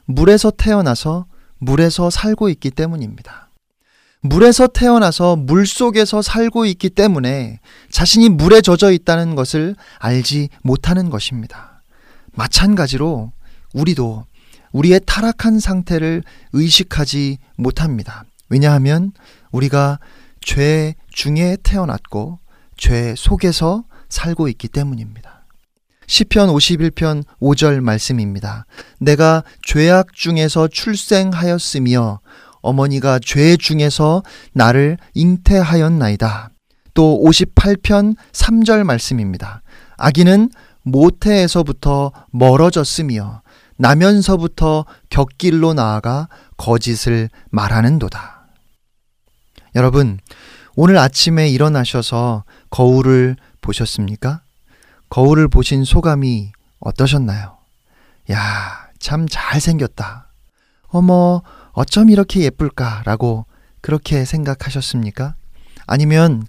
[0.07, 1.27] 물에서 태어나서
[1.59, 3.51] 물에서 살고 있기 때문입니다.
[4.23, 7.61] 물에서 태어나서 물 속에서 살고 있기 때문에
[7.91, 11.83] 자신이 물에 젖어 있다는 것을 알지 못하는 것입니다.
[12.33, 13.33] 마찬가지로
[13.75, 14.25] 우리도
[14.73, 18.25] 우리의 타락한 상태를 의식하지 못합니다.
[18.49, 19.12] 왜냐하면
[19.53, 19.99] 우리가
[20.41, 22.39] 죄 중에 태어났고
[22.77, 25.46] 죄 속에서 살고 있기 때문입니다.
[26.06, 28.66] 시편 51편 5절 말씀입니다.
[28.98, 32.20] 내가 죄악 중에서 출생하였으며
[32.62, 36.50] 어머니가 죄 중에서 나를 잉태하였나이다.
[36.94, 39.62] 또 58편 3절 말씀입니다.
[39.96, 40.50] 아기는
[40.82, 43.42] 모태에서부터 멀어졌으며
[43.76, 48.48] 나면서부터 격길로 나아가 거짓을 말하는도다.
[49.76, 50.18] 여러분,
[50.76, 54.42] 오늘 아침에 일어나셔서 거울을 보셨습니까?
[55.08, 57.58] 거울을 보신 소감이 어떠셨나요?
[58.30, 60.32] 야, 참 잘생겼다.
[60.88, 61.42] 어머,
[61.72, 63.02] 어쩜 이렇게 예쁠까?
[63.04, 63.46] 라고
[63.80, 65.34] 그렇게 생각하셨습니까?
[65.86, 66.44] 아니면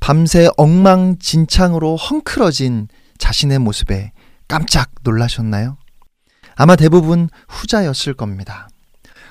[0.00, 2.88] 밤새 엉망진창으로 헝클어진
[3.18, 4.12] 자신의 모습에
[4.48, 5.78] 깜짝 놀라셨나요?
[6.56, 8.68] 아마 대부분 후자였을 겁니다.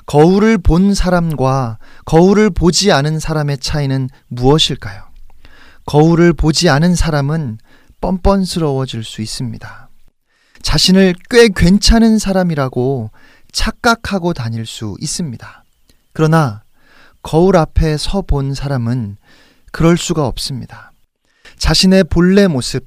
[0.06, 5.13] 거울을 본 사람과 거울을 보지 않은 사람의 차이는 무엇일까요?
[5.86, 7.58] 거울을 보지 않은 사람은
[8.02, 9.90] 뻔뻔스러워질 수 있습니다.
[10.62, 13.12] 자신을 꽤 괜찮은 사람이라고
[13.52, 15.64] 착각하고 다닐 수 있습니다.
[16.14, 16.64] 그러나
[17.22, 19.18] 거울 앞에 서 본 사람은
[19.72, 20.92] 그럴 수가 없습니다.
[21.58, 22.86] 자신의 본래 모습,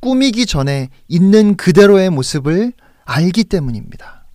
[0.00, 2.72] 꾸미기 전에 있는 그대로의 모습을
[3.04, 4.26] 알기 때문입니다.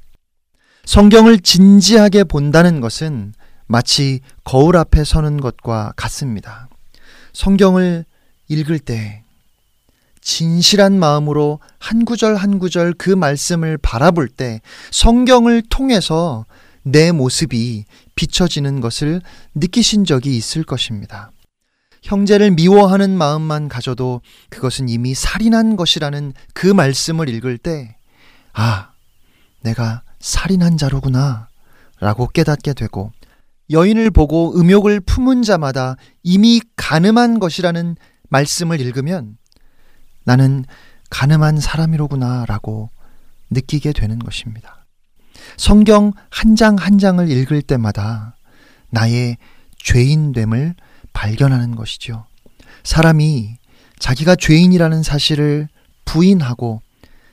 [0.86, 3.34] 성경을 진지하게 본다는 것은
[3.68, 6.68] 마치 거울 앞에 서는 것과 같습니다.
[7.34, 8.06] 성경을
[8.48, 9.24] 읽을 때
[10.22, 14.62] 진실한 마음으로 한 구절 한 구절 그 말씀을 바라볼 때
[14.92, 16.46] 성경을 통해서
[16.84, 19.22] 내 모습이 비춰지는 것을
[19.56, 21.32] 느끼신 적이 있을 것입니다.
[22.04, 27.96] 형제를 미워하는 마음만 가져도 그것은 이미 살인한 것이라는 그 말씀을 읽을 때,
[28.52, 28.92] 아,
[29.62, 31.48] 내가 살인한 자로구나,
[32.00, 33.14] 라고 깨닫게 되고,
[33.74, 37.96] 여인을 보고 음욕을 품은 자마다 이미 가늠한 것이라는
[38.30, 39.38] 말씀을 읽으면
[40.24, 40.64] 나는
[41.10, 42.90] 가늠한 사람이로구나 라고
[43.50, 44.86] 느끼게 되는 것입니다.
[45.58, 48.38] 성경 한 장 한 장을 읽을 때마다
[48.90, 49.38] 나의
[49.78, 50.76] 죄인됨을
[51.14, 52.26] 발견하는 것이죠.
[52.84, 53.58] 사람이
[54.00, 55.68] 자기가 죄인이라는 사실을
[56.06, 56.82] 부인하고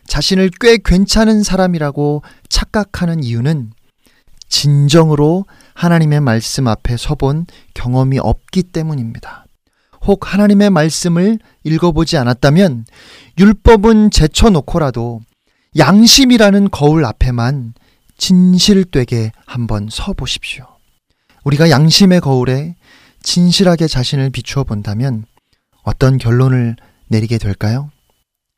[0.07, 3.73] 자신을 꽤 괜찮은 사람이라고 착각하는 이유는
[4.49, 5.45] 진정으로
[5.81, 9.47] 하나님의 말씀 앞에 서본 경험이 없기 때문입니다.
[10.03, 12.85] 혹 하나님의 말씀을 읽어보지 않았다면
[13.39, 15.23] 율법은 제쳐놓고라도
[15.79, 17.73] 양심이라는 거울 앞에만
[18.19, 20.67] 진실되게 한번 서 보십시오.
[21.45, 22.77] 우리가 양심의 거울에
[23.23, 25.25] 진실하게 자신을 비추어 본다면
[25.83, 26.77] 어떤 결론을
[27.09, 27.91] 내리게 될까요?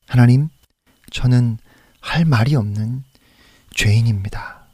[0.08, 0.48] 하나님,
[1.12, 1.58] 저는
[2.00, 3.04] 할 말이 없는
[3.76, 4.66] 죄인입니다.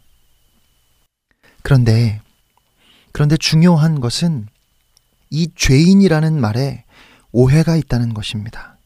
[1.63, 2.23] 그런데,
[3.19, 4.47] 그런데 중요한 것은
[5.29, 6.85] 이 죄인이라는 말에
[7.33, 8.79] 오해가 있다는 것입니다.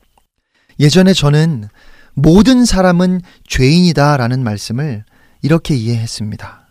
[0.80, 1.68] 예전에 저는
[2.14, 5.04] 모든 사람은 죄인이다 라는 말씀을
[5.42, 6.66] 이렇게 이해했습니다.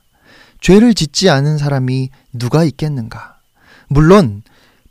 [0.60, 3.38] 죄를 짓지 않은 사람이 누가 있겠는가?
[3.90, 4.42] 물론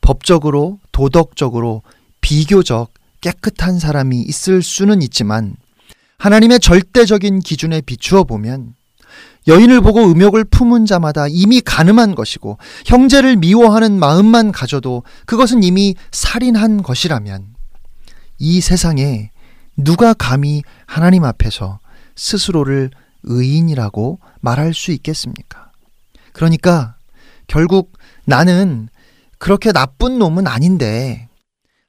[0.01, 1.83] 법적으로, 도덕적으로,
[2.21, 5.57] 비교적 깨끗한 사람이 있을 수는 있지만
[6.19, 8.77] 하나님의 절대적인 기준에 비추어 보면
[9.47, 16.83] 여인을 보고 음욕을 품은 자마다 이미 가늠한 것이고 형제를 미워하는 마음만 가져도 그것은 이미 살인한
[16.83, 17.55] 것이라면
[18.39, 19.31] 이 세상에
[19.77, 21.79] 누가 감히 하나님 앞에서
[22.17, 22.91] 스스로를
[23.23, 25.71] 의인이라고 말할 수 있겠습니까?
[26.33, 26.97] 그러니까
[27.47, 27.93] 결국
[28.25, 28.89] 나는
[29.39, 31.29] 그렇게 나쁜 놈은 아닌데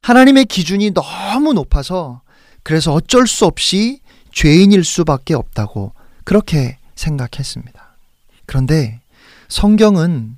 [0.02, 2.22] 하나님의 기준이 너무 높아서
[2.64, 4.00] 그래서 어쩔 수 없이
[4.32, 5.94] 죄인일 수밖에 없다고
[6.24, 7.96] 그렇게 생각했습니다.
[8.46, 9.02] 그런데
[9.48, 10.38] 성경은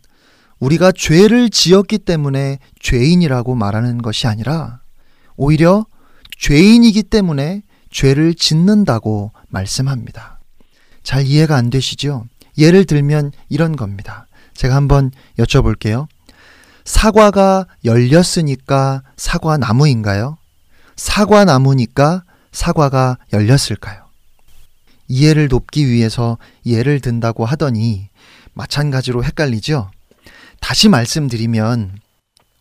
[0.59, 4.79] 우리가 죄를 지었기 때문에 죄인이라고 말하는 것이 아니라
[5.35, 5.85] 오히려
[6.39, 10.39] 죄인이기 때문에 죄를 짓는다고 말씀합니다.
[11.03, 12.25] 잘 이해가 안 되시죠?
[12.57, 14.27] 예를 들면 이런 겁니다.
[14.53, 16.07] 제가 한번 여쭤볼게요.
[16.85, 20.37] 사과가 열렸으니까 사과 나무인가요?
[20.95, 24.02] 사과 나무니까 사과가 열렸을까요?
[25.13, 28.09] 이해를 돕기 위해서 예를 든다고 하더니
[28.53, 29.91] 마찬가지로 헷갈리죠?
[30.59, 31.99] 다시 말씀드리면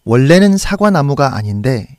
[0.05, 1.99] 원래는 사과나무가 아닌데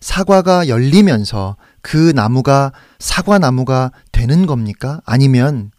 [0.00, 5.00] 사과가 열리면서 그 나무가 사과나무가 되는 겁니까?
[5.04, 5.70] 아니면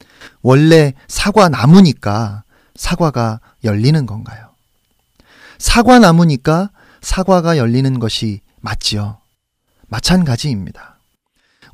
[0.41, 2.43] 원래 사과나무니까
[2.75, 4.51] 사과가 열리는 건가요?
[5.57, 6.69] 사과나무니까
[7.01, 9.17] 사과가 열리는 것이 맞지요.
[9.87, 10.94] 마찬가지입니다.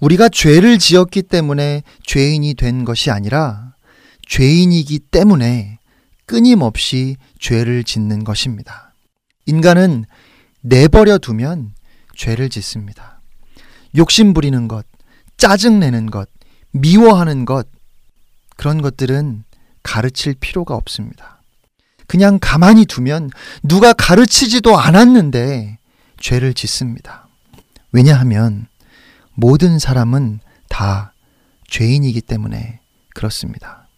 [0.01, 3.75] 우리가 죄를 지었기 때문에 죄인이 된 것이 아니라
[4.27, 5.79] 죄인이기 때문에
[6.25, 8.93] 끊임없이 죄를 짓는 것입니다.
[9.45, 10.05] 인간은
[10.61, 11.73] 내버려 두면
[12.15, 13.21] 죄를 짓습니다.
[13.95, 14.85] 욕심 부리는 것,
[15.37, 16.29] 짜증내는 것,
[16.71, 17.67] 미워하는 것,
[18.55, 19.43] 그런 것들은
[19.83, 21.41] 가르칠 필요가 없습니다.
[22.07, 23.29] 그냥 가만히 두면
[23.63, 25.79] 누가 가르치지도 않았는데
[26.19, 27.27] 죄를 짓습니다.
[27.91, 28.67] 왜냐하면
[29.41, 30.39] 모든 사람은
[30.69, 31.13] 다
[31.67, 32.79] 죄인이기 때문에
[33.13, 33.89] 그렇습니다.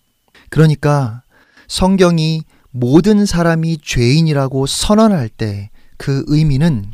[0.49, 1.21] 그러니까
[1.67, 5.69] 성경이 모든 사람이 죄인이라고 선언할 때
[6.03, 6.91] 그 의미는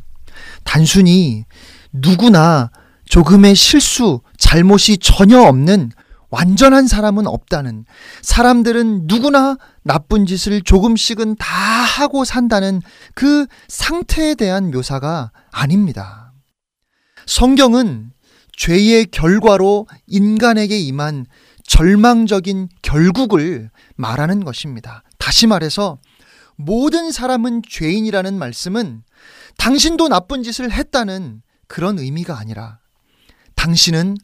[0.64, 1.46] 단순히
[1.92, 2.70] 누구나
[3.06, 5.92] 조금의 실수, 잘못이 전혀 없는
[6.30, 7.86] 완전한 사람은 없다는
[8.22, 12.84] 사람들은 누구나 나쁜 짓을 조금씩은 다 하고 산다는
[13.16, 16.32] 그 상태에 대한 묘사가 아닙니다.
[17.26, 18.12] 성경은
[18.60, 21.26] 죄의 결과로 인간에게 임한
[21.64, 25.02] 절망적인 결국을 말하는 것입니다.
[25.18, 25.98] 다시 말해서
[26.58, 29.04] 모든 사람은 죄인이라는 말씀은
[29.58, 32.80] 당신도 나쁜 짓을 했다는 그런 의미가 아니라
[33.56, 34.18] 당신은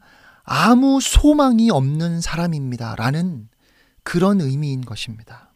[0.44, 2.96] 아무 소망이 없는 사람입니다.
[2.98, 3.48] 라는
[4.04, 5.54] 그런 의미인 것입니다.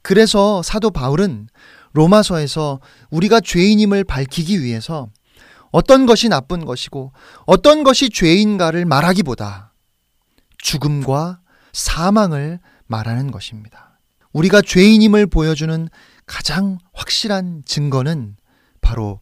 [0.00, 1.48] 그래서 사도 바울은
[1.92, 2.80] 로마서에서
[3.10, 5.10] 우리가 죄인임을 밝히기 위해서
[5.70, 7.12] 어떤 것이 나쁜 것이고
[7.46, 9.72] 어떤 것이 죄인가를 말하기보다
[10.58, 11.40] 죽음과
[11.72, 13.98] 사망을 말하는 것입니다.
[14.32, 15.88] 우리가 죄인임을 보여주는
[16.26, 18.36] 가장 확실한 증거는
[18.80, 19.20] 바로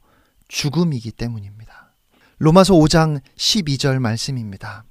[0.49, 1.94] 죽음이기 때문입니다.
[2.38, 4.84] 로마서 5장 12절 말씀입니다.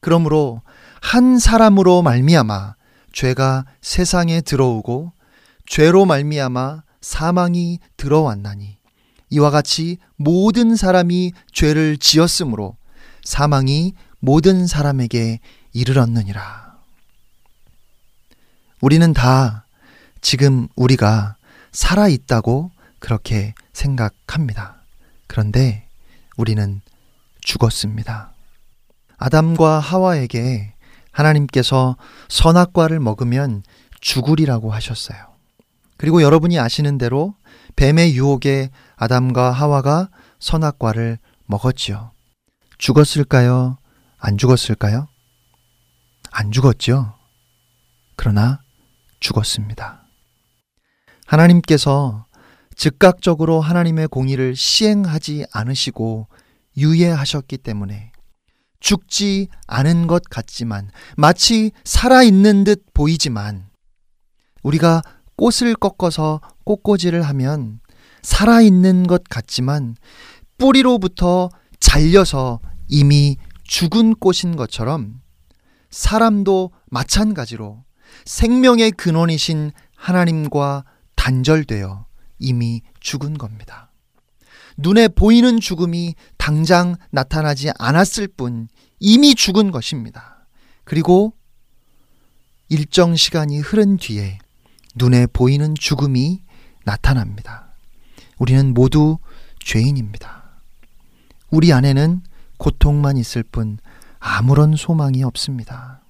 [0.00, 0.62] 그러므로
[1.00, 2.74] 한 사람으로 말미암아
[3.12, 5.12] 죄가 세상에 들어오고
[5.66, 8.77] 죄로 말미암아 사망이 들어왔나니
[9.30, 12.76] 이와 같이 모든 사람이 죄를 지었으므로
[13.22, 15.40] 사망이 모든 사람에게
[15.72, 16.76] 이르렀느니라.
[18.80, 19.64] 우리는 다
[20.20, 21.36] 지금 우리가
[21.72, 24.82] 살아 있다고 그렇게 생각합니다.
[25.26, 25.86] 그런데
[26.36, 26.80] 우리는
[27.40, 28.32] 죽었습니다.
[29.18, 30.72] 아담과 하와에게
[31.10, 31.96] 하나님께서
[32.28, 33.62] 선악과를 먹으면
[34.00, 35.18] 죽으리라고 하셨어요.
[35.96, 37.34] 그리고 여러분이 아시는 대로
[37.76, 42.10] 뱀의 유혹에 아담과 하와가 선악과를 먹었지요.
[42.76, 43.78] 죽었을까요?
[44.18, 45.08] 안 죽었을까요?
[46.30, 47.14] 안 죽었죠.
[48.16, 48.60] 그러나
[49.20, 50.02] 죽었습니다.
[51.26, 52.26] 하나님께서
[52.76, 56.28] 즉각적으로 하나님의 공의를 시행하지 않으시고
[56.76, 58.12] 유예하셨기 때문에
[58.80, 63.68] 죽지 않은 것 같지만 마치 살아있는 듯 보이지만
[64.62, 65.02] 우리가
[65.36, 67.80] 꽃을 꺾어서 꽃꽂이를 하면
[68.22, 69.96] 살아있는 것 같지만
[70.58, 71.50] 뿌리로부터
[71.80, 75.20] 잘려서 이미 죽은 꽃인 것처럼
[75.90, 77.84] 사람도 마찬가지로
[78.24, 82.06] 생명의 근원이신 하나님과 단절되어
[82.38, 83.90] 이미 죽은 겁니다.
[84.76, 88.68] 눈에 보이는 죽음이 당장 나타나지 않았을 뿐
[89.00, 90.46] 이미 죽은 것입니다.
[90.84, 91.34] 그리고
[92.68, 94.38] 일정 시간이 흐른 뒤에
[94.94, 96.42] 눈에 보이는 죽음이
[96.84, 97.67] 나타납니다.
[98.38, 99.18] 우리는 모두
[99.60, 100.44] 죄인입니다.
[101.50, 102.22] 우리 안에는
[102.56, 103.78] 고통만 있을 뿐
[104.18, 106.00] 아무런 소망이 없습니다.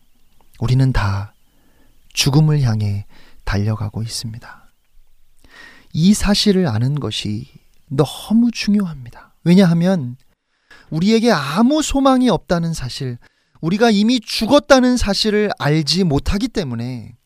[0.60, 1.34] 우리는 다
[2.12, 3.06] 죽음을 향해
[3.44, 4.72] 달려가고 있습니다.
[5.92, 7.48] 이 사실을 아는 것이
[7.86, 9.34] 너무 중요합니다.
[9.44, 10.16] 왜냐하면
[10.90, 13.18] 우리에게 아무 소망이 없다는 사실,
[13.60, 17.17] 우리가 이미 죽었다는 사실을 알지 못하기 때문에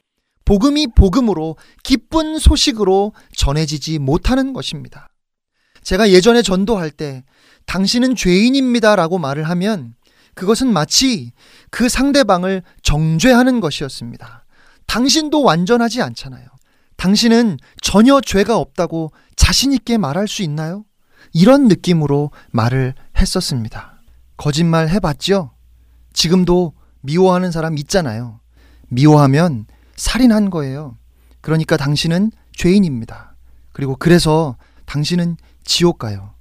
[0.44, 5.08] 복음이 복음으로 기쁜 소식으로 전해지지 못하는 것입니다.
[5.82, 7.24] 제가 예전에 전도할 때
[7.66, 9.94] 당신은 죄인입니다 라고 말을 하면
[10.34, 11.32] 그것은 마치
[11.70, 14.44] 그 상대방을 정죄하는 것이었습니다.
[14.86, 16.46] 당신도 완전하지 않잖아요.
[16.96, 20.84] 당신은 전혀 죄가 없다고 자신있게 말할 수 있나요?
[21.32, 24.00] 이런 느낌으로 말을 했었습니다.
[24.36, 25.52] 거짓말 해봤죠?
[26.12, 28.40] 지금도 미워하는 사람 있잖아요.
[28.88, 29.66] 미워하면
[29.96, 30.96] 살인한 거예요.
[31.40, 33.34] 그러니까 당신은 죄인입니다.
[33.72, 36.34] 그리고 그래서 당신은 지옥 가요.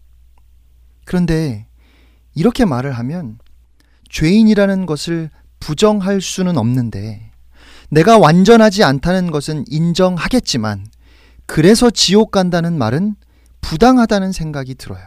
[1.06, 1.68] 그런데
[2.36, 3.39] 이렇게 말을 하면
[4.10, 5.30] 죄인이라는 것을
[5.60, 7.32] 부정할 수는 없는데
[7.89, 10.86] 내가 완전하지 않다는 것은 인정하겠지만
[11.45, 13.16] 그래서 지옥 간다는 말은
[13.60, 15.02] 부당하다는 생각이 들어요.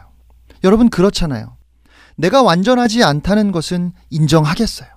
[0.63, 1.57] 여러분 그렇잖아요.
[2.15, 4.87] 내가 완전하지 않다는 것은 인정하겠어요.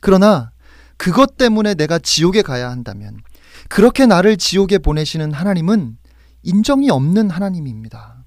[0.00, 0.51] 그러나
[1.02, 3.16] 그것 때문에 내가 지옥에 가야 한다면
[3.68, 5.96] 그렇게 나를 지옥에 보내시는 하나님은
[6.44, 8.24] 인정이 없는 하나님입니다.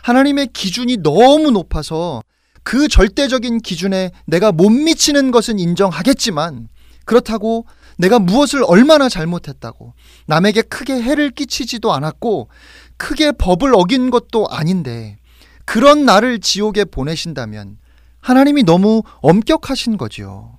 [0.00, 2.22] 하나님의 기준이 너무 높아서
[2.62, 6.68] 그 절대적인 기준에 내가 못 미치는 것은 인정하겠지만
[7.04, 7.66] 그렇다고
[7.98, 9.94] 내가 무엇을 얼마나 잘못했다고
[10.28, 12.48] 남에게 크게 해를 끼치지도 않았고
[12.96, 15.16] 크게 법을 어긴 것도 아닌데
[15.64, 17.78] 그런 나를 지옥에 보내신다면
[18.20, 20.53] 하나님이 너무 엄격하신 거지요.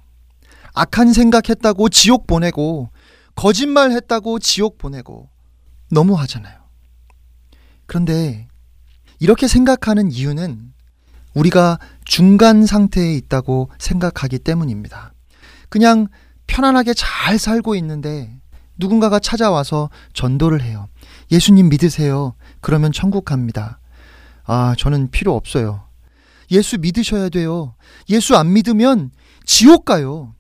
[0.76, 2.90] 악한 생각했다고 지옥 보내고
[3.36, 5.30] 거짓말 했다고 지옥 보내고
[5.90, 6.56] 너무하잖아요.
[7.86, 8.48] 그런데
[9.20, 10.74] 이렇게 생각하는 이유는
[11.34, 15.14] 우리가 중간 상태에 있다고 생각하기 때문입니다.
[15.70, 16.08] 그냥
[16.48, 18.38] 편안하게 잘 살고 있는데
[18.78, 20.88] 누군가가 찾아와서 전도를 해요.
[21.32, 22.36] 예수님 믿으세요.
[22.62, 23.80] 그러면 천국 갑니다.
[24.44, 25.84] 아, 저는 필요 없어요.
[26.52, 27.76] 예수 믿으셔야 돼요.
[28.10, 29.12] 예수 안 믿으면
[29.46, 30.35] 지옥 가요.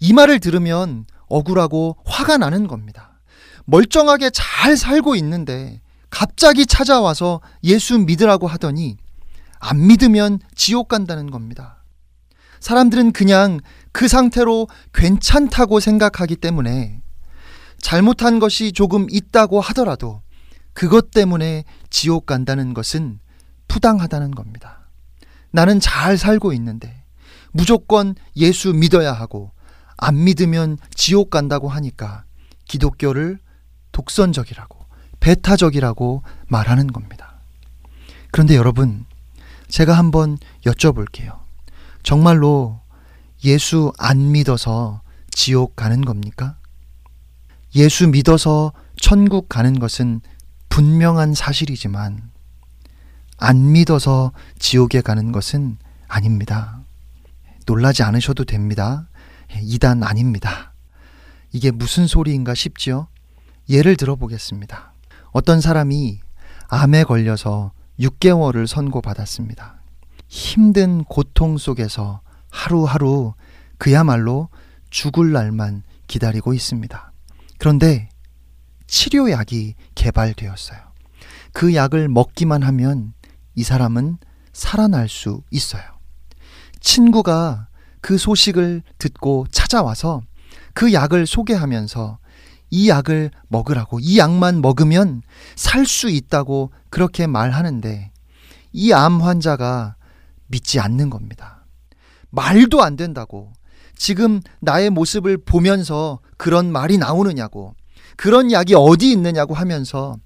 [0.00, 3.20] 이 말을 들으면 억울하고 화가 나는 겁니다.
[3.64, 5.80] 멀쩡하게 잘 살고 있는데
[6.10, 8.96] 갑자기 찾아와서 예수 믿으라고 하더니
[9.60, 11.84] 안 믿으면 지옥 간다는 겁니다.
[12.60, 13.60] 사람들은 그냥
[13.92, 17.00] 그 상태로 괜찮다고 생각하기 때문에
[17.80, 20.22] 잘못한 것이 조금 있다고 하더라도
[20.72, 23.20] 그것 때문에 지옥 간다는 것은
[23.68, 24.88] 부당하다는 겁니다.
[25.50, 27.04] 나는 잘 살고 있는데
[27.52, 29.52] 무조건 예수 믿어야 하고
[29.98, 32.24] 안 믿으면 지옥 간다고 하니까
[32.66, 33.38] 기독교를
[33.92, 34.78] 독선적이라고
[35.20, 37.34] 배타적이라고 말하는 겁니다.
[38.30, 39.04] 그런데 여러분,
[39.68, 41.40] 제가 한번 여쭤볼게요.
[42.02, 42.80] 정말로
[43.44, 46.56] 예수 안 믿어서 지옥 가는 겁니까?
[47.74, 50.20] 예수 믿어서 천국 가는 것은
[50.68, 52.30] 분명한 사실이지만
[53.36, 55.78] 안 믿어서 지옥에 가는 것은
[56.08, 56.80] 아닙니다.
[57.66, 59.08] 놀라지 않으셔도 됩니다.
[59.60, 60.72] 이단 아닙니다.
[61.52, 63.08] 이게 무슨 소리인가 싶지요?
[63.68, 64.92] 예를 들어 보겠습니다.
[65.32, 66.20] 어떤 사람이
[66.68, 69.80] 암에 걸려서 6개월을 선고받았습니다.
[70.28, 72.20] 힘든 고통 속에서
[72.50, 73.34] 하루하루
[73.78, 74.48] 그야말로
[74.90, 77.12] 죽을 날만 기다리고 있습니다.
[77.58, 78.08] 그런데
[78.86, 80.78] 치료약이 개발되었어요.
[81.52, 83.12] 그 약을 먹기만 하면
[83.54, 84.18] 이 사람은
[84.52, 85.82] 살아날 수 있어요.
[86.80, 87.67] 친구가
[88.00, 90.22] 그 소식을 듣고 찾아와서
[90.74, 92.18] 그 약을 소개하면서
[92.70, 95.22] 이 약을 먹으라고 이 약만 먹으면
[95.56, 98.10] 살 수 있다고 그렇게 말하는데
[98.72, 99.96] 이 암 환자가
[100.46, 101.64] 믿지 않는 겁니다.
[102.30, 103.52] 말도 안 된다고.
[103.96, 107.74] 지금 나의 모습을 보면서 그런 말이 나오느냐고.
[108.16, 110.16] 그런 약이 어디 있느냐고 하면서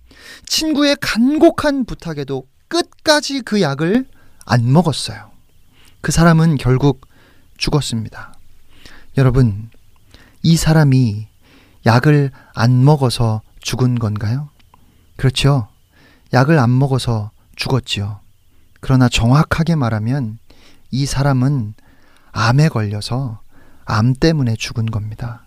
[0.46, 4.06] 친구의 간곡한 부탁에도 끝까지 그 약을
[4.44, 5.30] 안 먹었어요.
[6.00, 7.06] 그 사람은 결국
[7.62, 8.34] 죽었습니다.
[9.16, 9.70] 여러분,
[10.42, 11.28] 이 사람이
[11.86, 14.48] 약을 안 먹어서 죽은 건가요?
[15.16, 15.68] 그렇죠.
[16.32, 18.18] 약을 안 먹어서 죽었지요.
[18.80, 20.38] 그러나 정확하게 말하면
[20.90, 21.74] 이 사람은
[22.32, 23.40] 암에 걸려서
[23.84, 25.46] 암 때문에 죽은 겁니다.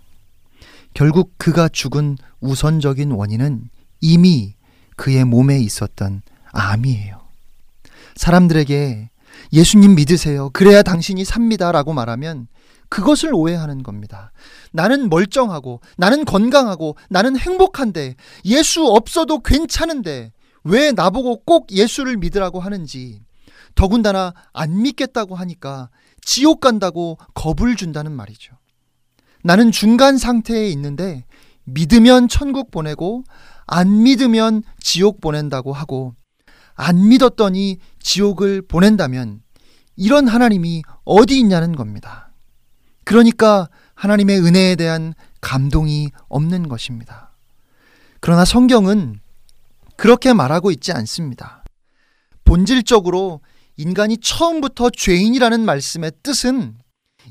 [0.93, 4.53] 결국 그가 죽은 우선적인 원인은 이미
[4.95, 6.22] 그의 몸에 있었던
[6.53, 7.20] 암이에요.
[8.16, 9.09] 사람들에게
[9.53, 10.49] 예수님 믿으세요.
[10.53, 11.71] 그래야 당신이 삽니다.
[11.71, 12.47] 라고 말하면
[12.89, 14.31] 그것을 오해하는 겁니다.
[14.71, 18.15] 나는 멀쩡하고, 나는 건강하고, 나는 행복한데,
[18.45, 20.31] 예수 없어도 괜찮은데,
[20.63, 23.21] 왜 나보고 꼭 예수를 믿으라고 하는지,
[23.75, 25.89] 더군다나 안 믿겠다고 하니까
[26.21, 28.53] 지옥 간다고 겁을 준다는 말이죠.
[29.43, 31.25] 나는 중간 상태에 있는데,
[31.65, 33.23] 믿으면 천국 보내고,
[33.67, 36.15] 안 믿으면 지옥 보낸다고 하고,
[36.75, 39.41] 안 믿었더니 지옥을 보낸다면,
[39.95, 42.29] 이런 하나님이 어디 있냐는 겁니다.
[43.03, 47.35] 그러니까 하나님의 은혜에 대한 감동이 없는 것입니다.
[48.19, 49.19] 그러나 성경은
[49.95, 51.63] 그렇게 말하고 있지 않습니다.
[52.43, 53.41] 본질적으로
[53.75, 56.77] 인간이 처음부터 죄인이라는 말씀의 뜻은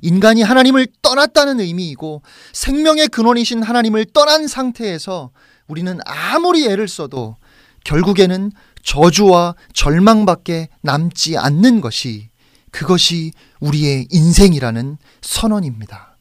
[0.03, 2.23] 인간이 하나님을 떠났다는 의미이고
[2.53, 5.31] 생명의 근원이신 하나님을 떠난 상태에서
[5.69, 7.37] 우리는 아무리 애를 써도
[7.85, 8.51] 결국에는
[8.85, 12.29] 저주와 절망밖에 남지 않는 것이
[12.71, 16.17] 그것이 우리의 인생이라는 선언입니다.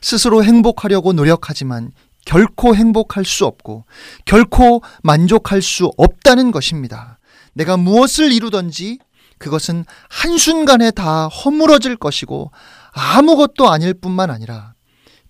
[0.00, 1.90] 스스로 행복하려고 노력하지만
[2.24, 3.84] 결코 행복할 수 없고
[4.24, 7.18] 결코 만족할 수 없다는 것입니다.
[7.54, 8.98] 내가 무엇을 이루든지
[9.38, 12.50] 그것은 한순간에 다 허물어질 것이고
[12.92, 14.74] 아무것도 아닐 뿐만 아니라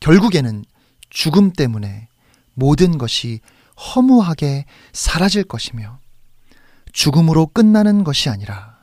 [0.00, 0.64] 결국에는
[1.08, 2.08] 죽음 때문에
[2.54, 3.40] 모든 것이
[3.76, 6.00] 허무하게 사라질 것이며
[6.98, 8.76] 죽음으로 끝나는 것이 아니라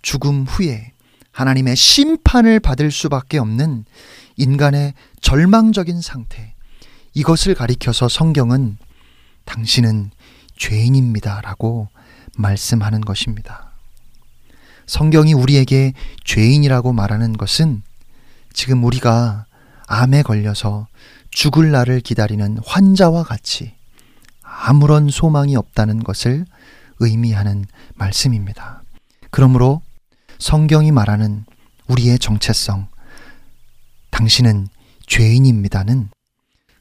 [0.00, 0.92] 죽음 후에
[1.32, 3.84] 하나님의 심판을 받을 수밖에 없는
[4.36, 6.54] 인간의 절망적인 상태.
[7.12, 8.78] 이것을 가리켜서 성경은
[9.46, 10.12] 당신은
[10.56, 11.40] 죄인입니다.
[11.40, 11.88] 라고
[12.36, 13.72] 말씀하는 것입니다.
[14.86, 15.92] 성경이 우리에게
[16.24, 17.82] 죄인이라고 말하는 것은
[18.52, 19.46] 지금 우리가
[19.88, 20.86] 암에 걸려서
[21.32, 23.74] 죽을 날을 기다리는 환자와 같이
[24.44, 26.46] 아무런 소망이 없다는 것을
[27.00, 28.82] 의미하는 말씀입니다.
[29.30, 29.82] 그러므로
[30.38, 31.44] 성경이 말하는
[31.88, 32.88] 우리의 정체성,
[34.10, 34.68] 당신은
[35.06, 36.10] 죄인입니다는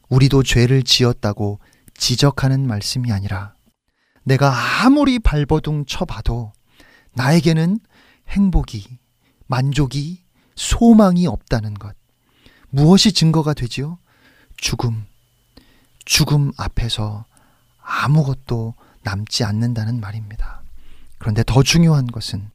[0.09, 1.59] 우리도 죄를 지었다고
[1.93, 3.53] 지적하는 말씀이 아니라
[4.23, 6.51] 내가 아무리 발버둥 쳐봐도
[7.13, 7.79] 나에게는
[8.29, 8.97] 행복이,
[9.47, 10.23] 만족이,
[10.55, 11.95] 소망이 없다는 것.
[12.69, 13.99] 무엇이 증거가 되지요?
[14.57, 15.05] 죽음.
[16.05, 17.25] 죽음 앞에서
[17.81, 18.75] 아무것도
[19.05, 20.61] 남지 않는다는 말입니다.
[21.17, 22.49] 그런데 더 중요한 것은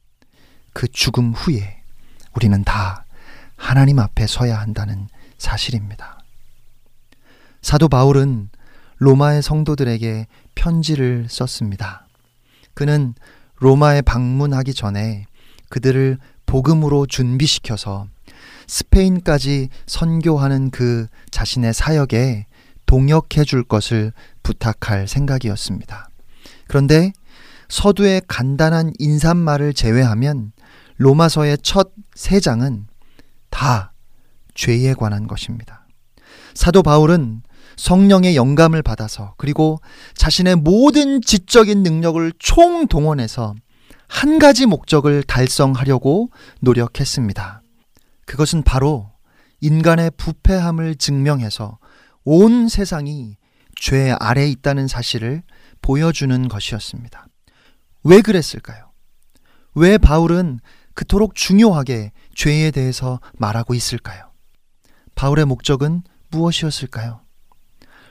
[0.73, 1.81] 그 죽음 후에
[2.35, 3.05] 우리는 다
[3.55, 6.19] 하나님 앞에 서야 한다는 사실입니다.
[7.61, 8.49] 사도 바울은
[8.97, 12.07] 로마의 성도들에게 편지를 썼습니다.
[12.73, 13.15] 그는
[13.57, 15.25] 로마에 방문하기 전에
[15.69, 18.07] 그들을 복음으로 준비시켜서
[18.67, 22.45] 스페인까지 선교하는 그 자신의 사역에
[22.85, 24.11] 동역해 줄 것을
[24.43, 26.10] 부탁할 생각이었습니다.
[26.71, 27.11] 그런데
[27.67, 30.53] 서두의 간단한 인사말을 제외하면
[30.95, 32.87] 로마서의 첫 세 장은
[33.49, 33.91] 다
[34.53, 35.85] 죄에 관한 것입니다.
[36.53, 37.41] 사도 바울은
[37.75, 39.81] 성령의 영감을 받아서 그리고
[40.15, 43.53] 자신의 모든 지적인 능력을 총동원해서
[44.07, 46.29] 한 가지 목적을 달성하려고
[46.61, 47.63] 노력했습니다.
[48.25, 49.11] 그것은 바로
[49.59, 51.79] 인간의 부패함을 증명해서
[52.23, 53.35] 온 세상이
[53.75, 55.43] 죄 아래 있다는 사실을
[55.81, 57.27] 보여주는 것이었습니다.
[58.03, 58.91] 왜 그랬을까요?
[59.75, 60.59] 왜 바울은
[60.93, 64.31] 그토록 중요하게 죄에 대해서 말하고 있을까요?
[65.15, 67.21] 바울의 목적은 무엇이었을까요?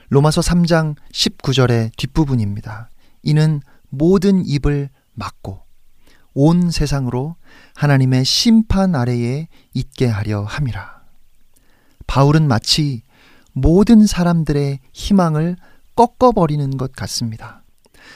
[0.09, 2.89] 로마서 3장 19절의 뒷부분입니다.
[3.23, 5.63] 이는 모든 입을 막고
[6.33, 7.35] 온 세상으로
[7.75, 11.01] 하나님의 심판 아래에 있게 하려 함이라.
[12.07, 13.03] 바울은 마치
[13.53, 15.57] 모든 사람들의 희망을
[15.95, 17.60] 꺾어버리는 것 같습니다.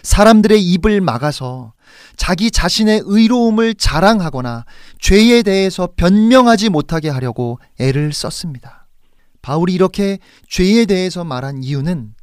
[0.03, 1.73] 사람들의 입을 막아서
[2.17, 4.65] 자기 자신의 의로움을 자랑하거나
[4.99, 8.87] 죄에 대해서 변명하지 못하게 하려고 애를 썼습니다.
[9.41, 10.19] 바울이 이렇게
[10.49, 12.15] 죄에 대해서 말한 이유는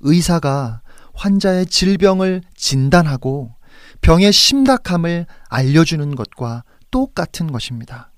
[0.00, 0.82] 의사가
[1.14, 3.54] 환자의 질병을 진단하고
[4.00, 8.12] 병의 심각함을 알려주는 것과 똑같은 것입니다.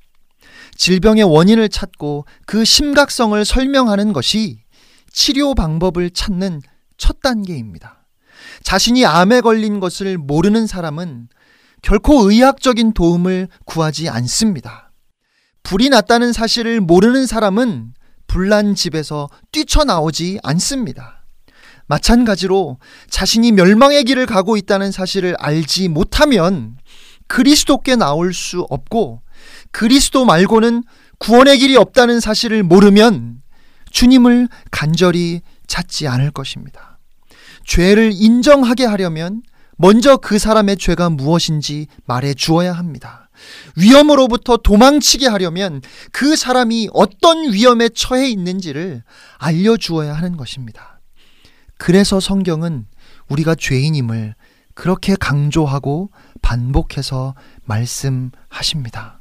[0.76, 4.62] 질병의 원인을 찾고 그 심각성을 설명하는 것이
[5.12, 6.62] 치료 방법을 찾는
[6.96, 7.97] 첫 단계입니다.
[8.62, 11.28] 자신이 암에 걸린 것을 모르는 사람은
[11.82, 14.92] 결코 의학적인 도움을 구하지 않습니다.
[15.62, 17.92] 불이 났다는 사실을 모르는 사람은
[18.26, 21.24] 불난 집에서 뛰쳐나오지 않습니다.
[21.86, 22.78] 마찬가지로
[23.10, 26.76] 자신이 멸망의 길을 가고 있다는 사실을 알지 못하면
[27.26, 29.22] 그리스도께 나올 수 없고
[29.70, 30.84] 그리스도 말고는
[31.18, 33.42] 구원의 길이 없다는 사실을 모르면
[33.90, 36.87] 주님을 간절히 찾지 않을 것입니다.
[37.68, 39.42] 죄를 인정하게 하려면
[39.76, 43.28] 먼저 그 사람의 죄가 무엇인지 말해 주어야 합니다.
[43.76, 49.04] 위험으로부터 도망치게 하려면 그 사람이 어떤 위험에 처해 있는지를
[49.36, 51.00] 알려 주어야 하는 것입니다.
[51.76, 52.86] 그래서 성경은
[53.28, 54.34] 우리가 죄인임을
[54.74, 56.10] 그렇게 강조하고
[56.40, 59.20] 반복해서 말씀하십니다.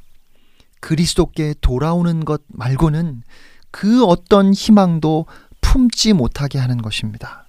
[0.80, 3.22] 그리스도께 돌아오는 것 말고는
[3.70, 5.26] 그 어떤 희망도
[5.60, 7.47] 품지 못하게 하는 것입니다.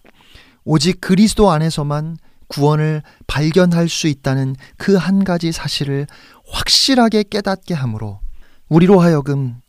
[0.64, 6.08] 오직 그리스도 안에서만 구원을 발견할 수 있다는 그 한 가지 사실을
[6.52, 8.20] 확실하게 깨닫게 하므로
[8.68, 9.62] 우리로 하여금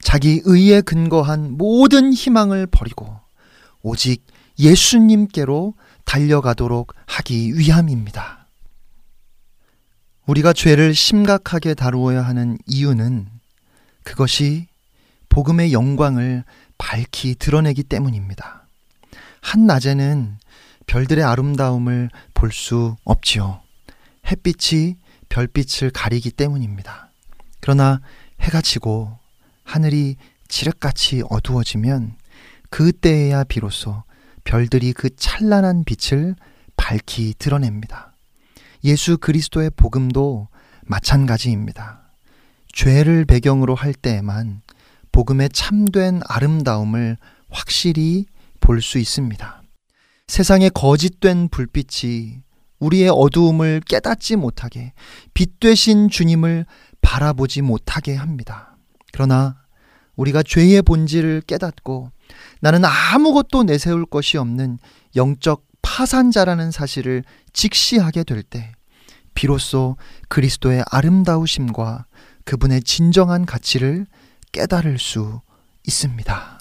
[0.00, 3.18] 자기 의에 근거한 모든 희망을 버리고
[3.82, 4.24] 오직
[4.58, 5.74] 예수님께로
[6.04, 8.46] 달려가도록 하기 위함입니다.
[10.26, 13.28] 우리가 죄를 심각하게 다루어야 하는 이유는
[14.02, 14.66] 그것이
[15.28, 16.44] 복음의 영광을
[16.78, 18.55] 밝히 드러내기 때문입니다.
[19.46, 20.38] 한낮에는
[20.86, 23.60] 별들의 아름다움을 볼 수 없지요.
[24.28, 24.96] 햇빛이
[25.28, 27.10] 별빛을 가리기 때문입니다.
[27.60, 28.00] 그러나
[28.40, 29.18] 해가 지고
[29.62, 30.16] 하늘이
[30.48, 32.16] 칠흑같이 어두워지면
[32.70, 34.02] 그때에야 비로소
[34.44, 36.34] 별들이 그 찬란한 빛을
[36.76, 38.12] 밝히 드러냅니다.
[38.84, 40.48] 예수 그리스도의 복음도
[40.82, 42.00] 마찬가지입니다.
[42.72, 44.62] 죄를 배경으로 할 때에만
[45.12, 47.16] 복음의 참된 아름다움을
[47.48, 48.26] 확실히
[48.66, 49.62] 볼 수 있습니다.
[50.26, 52.40] 세상의 거짓된 불빛이
[52.80, 54.92] 우리의 어두움을 깨닫지 못하게
[55.34, 56.66] 빛 되신 주님을
[57.00, 58.76] 바라보지 못하게 합니다.
[59.12, 59.62] 그러나
[60.16, 62.10] 우리가 죄의 본질을 깨닫고
[62.60, 64.78] 나는 아무것도 내세울 것이 없는
[65.14, 68.72] 영적 파산자라는 사실을 직시하게 될 때
[69.34, 69.96] 비로소
[70.28, 72.06] 그리스도의 아름다우심과
[72.44, 74.06] 그분의 진정한 가치를
[74.50, 75.40] 깨달을 수
[75.86, 76.55] 있습니다.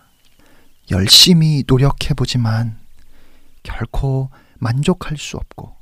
[0.92, 2.78] 열심히 노력해보지만
[3.64, 4.30] 결코
[4.60, 5.76] 만족할 수 없고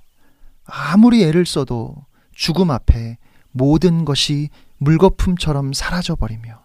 [0.66, 1.96] 아무리 애를 써도
[2.34, 3.18] 죽음 앞에
[3.52, 6.64] 모든 것이 물거품처럼 사라져버리며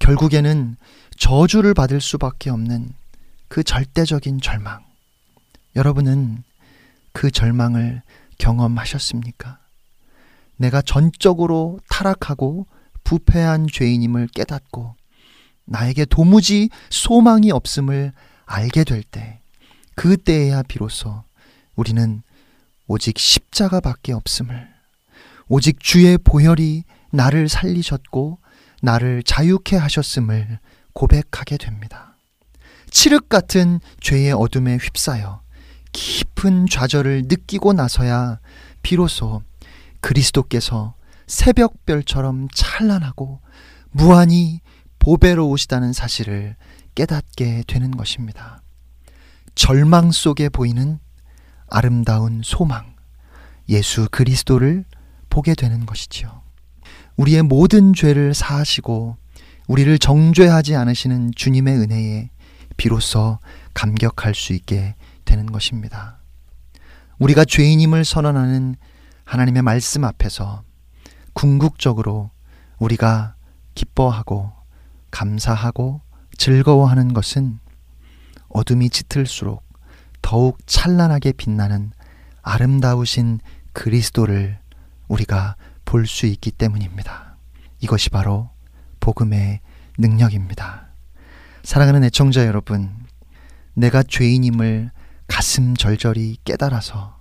[0.00, 0.76] 결국에는
[1.16, 2.92] 저주를 받을 수밖에 없는
[3.48, 4.84] 그 절대적인 절망.
[5.76, 6.44] 여러분은
[7.12, 8.02] 그 절망을
[8.38, 9.58] 경험하셨습니까?
[10.56, 12.66] 내가 전적으로 타락하고
[13.04, 14.97] 부패한 죄인임을 깨닫고
[15.68, 18.12] 나에게 도무지 소망이 없음을
[18.46, 19.40] 알게 될 때,
[19.94, 21.24] 그때에야 비로소
[21.76, 22.22] 우리는
[22.86, 24.68] 오직 십자가밖에 없음을,
[25.48, 28.38] 오직 주의 보혈이 나를 살리셨고
[28.80, 30.58] 나를 자유케 하셨음을
[30.92, 32.16] 고백하게 됩니다.
[32.90, 35.42] 칠흑 같은 죄의 어둠에 휩싸여
[35.92, 38.40] 깊은 좌절을 느끼고 나서야
[38.82, 39.42] 비로소
[40.00, 40.94] 그리스도께서
[41.26, 43.40] 새벽별처럼 찬란하고
[43.90, 44.60] 무한히
[45.08, 46.54] 보배로우시다는 사실을
[46.94, 48.60] 깨닫게 되는 것입니다.
[49.54, 50.98] 절망 속에 보이는
[51.66, 52.94] 아름다운 소망,
[53.70, 54.84] 예수 그리스도를
[55.30, 56.42] 보게 되는 것이지요.
[57.16, 59.16] 우리의 모든 죄를 사하시고
[59.66, 62.28] 우리를 정죄하지 않으시는 주님의 은혜에
[62.76, 63.38] 비로소
[63.72, 64.94] 감격할 수 있게
[65.24, 66.18] 되는 것입니다.
[67.18, 68.76] 우리가 죄인임을 선언하는
[69.24, 70.64] 하나님의 말씀 앞에서
[71.32, 72.30] 궁극적으로
[72.78, 73.36] 우리가
[73.74, 74.57] 기뻐하고
[75.10, 76.00] 감사하고
[76.36, 77.58] 즐거워하는 것은
[78.48, 79.62] 어둠이 짙을수록
[80.22, 81.92] 더욱 찬란하게 빛나는
[82.42, 83.40] 아름다우신
[83.72, 84.58] 그리스도를
[85.08, 87.36] 우리가 볼 수 있기 때문입니다.
[87.80, 88.50] 이것이 바로
[89.00, 89.60] 복음의
[89.98, 90.88] 능력입니다.
[91.62, 92.90] 사랑하는 애청자 여러분,
[93.74, 94.90] 내가 죄인임을
[95.26, 97.16] 가슴 절절히 깨달아서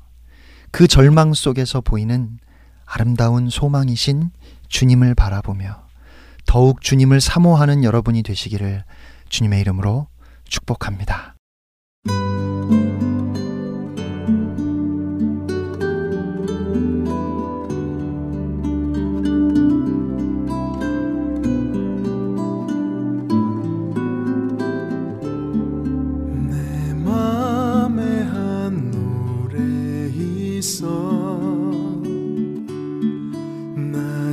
[0.72, 2.40] 그 절망 속에서 보이는
[2.86, 4.32] 아름다운 소망이신
[4.68, 5.87] 주님을 바라보며
[6.48, 8.84] 더욱 주님을 사모하는 여러분이 되시기를
[9.30, 10.08] 주님의 이름으로
[10.46, 11.36] 축복합니다.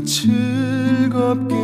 [0.04, 1.63] 즐겁게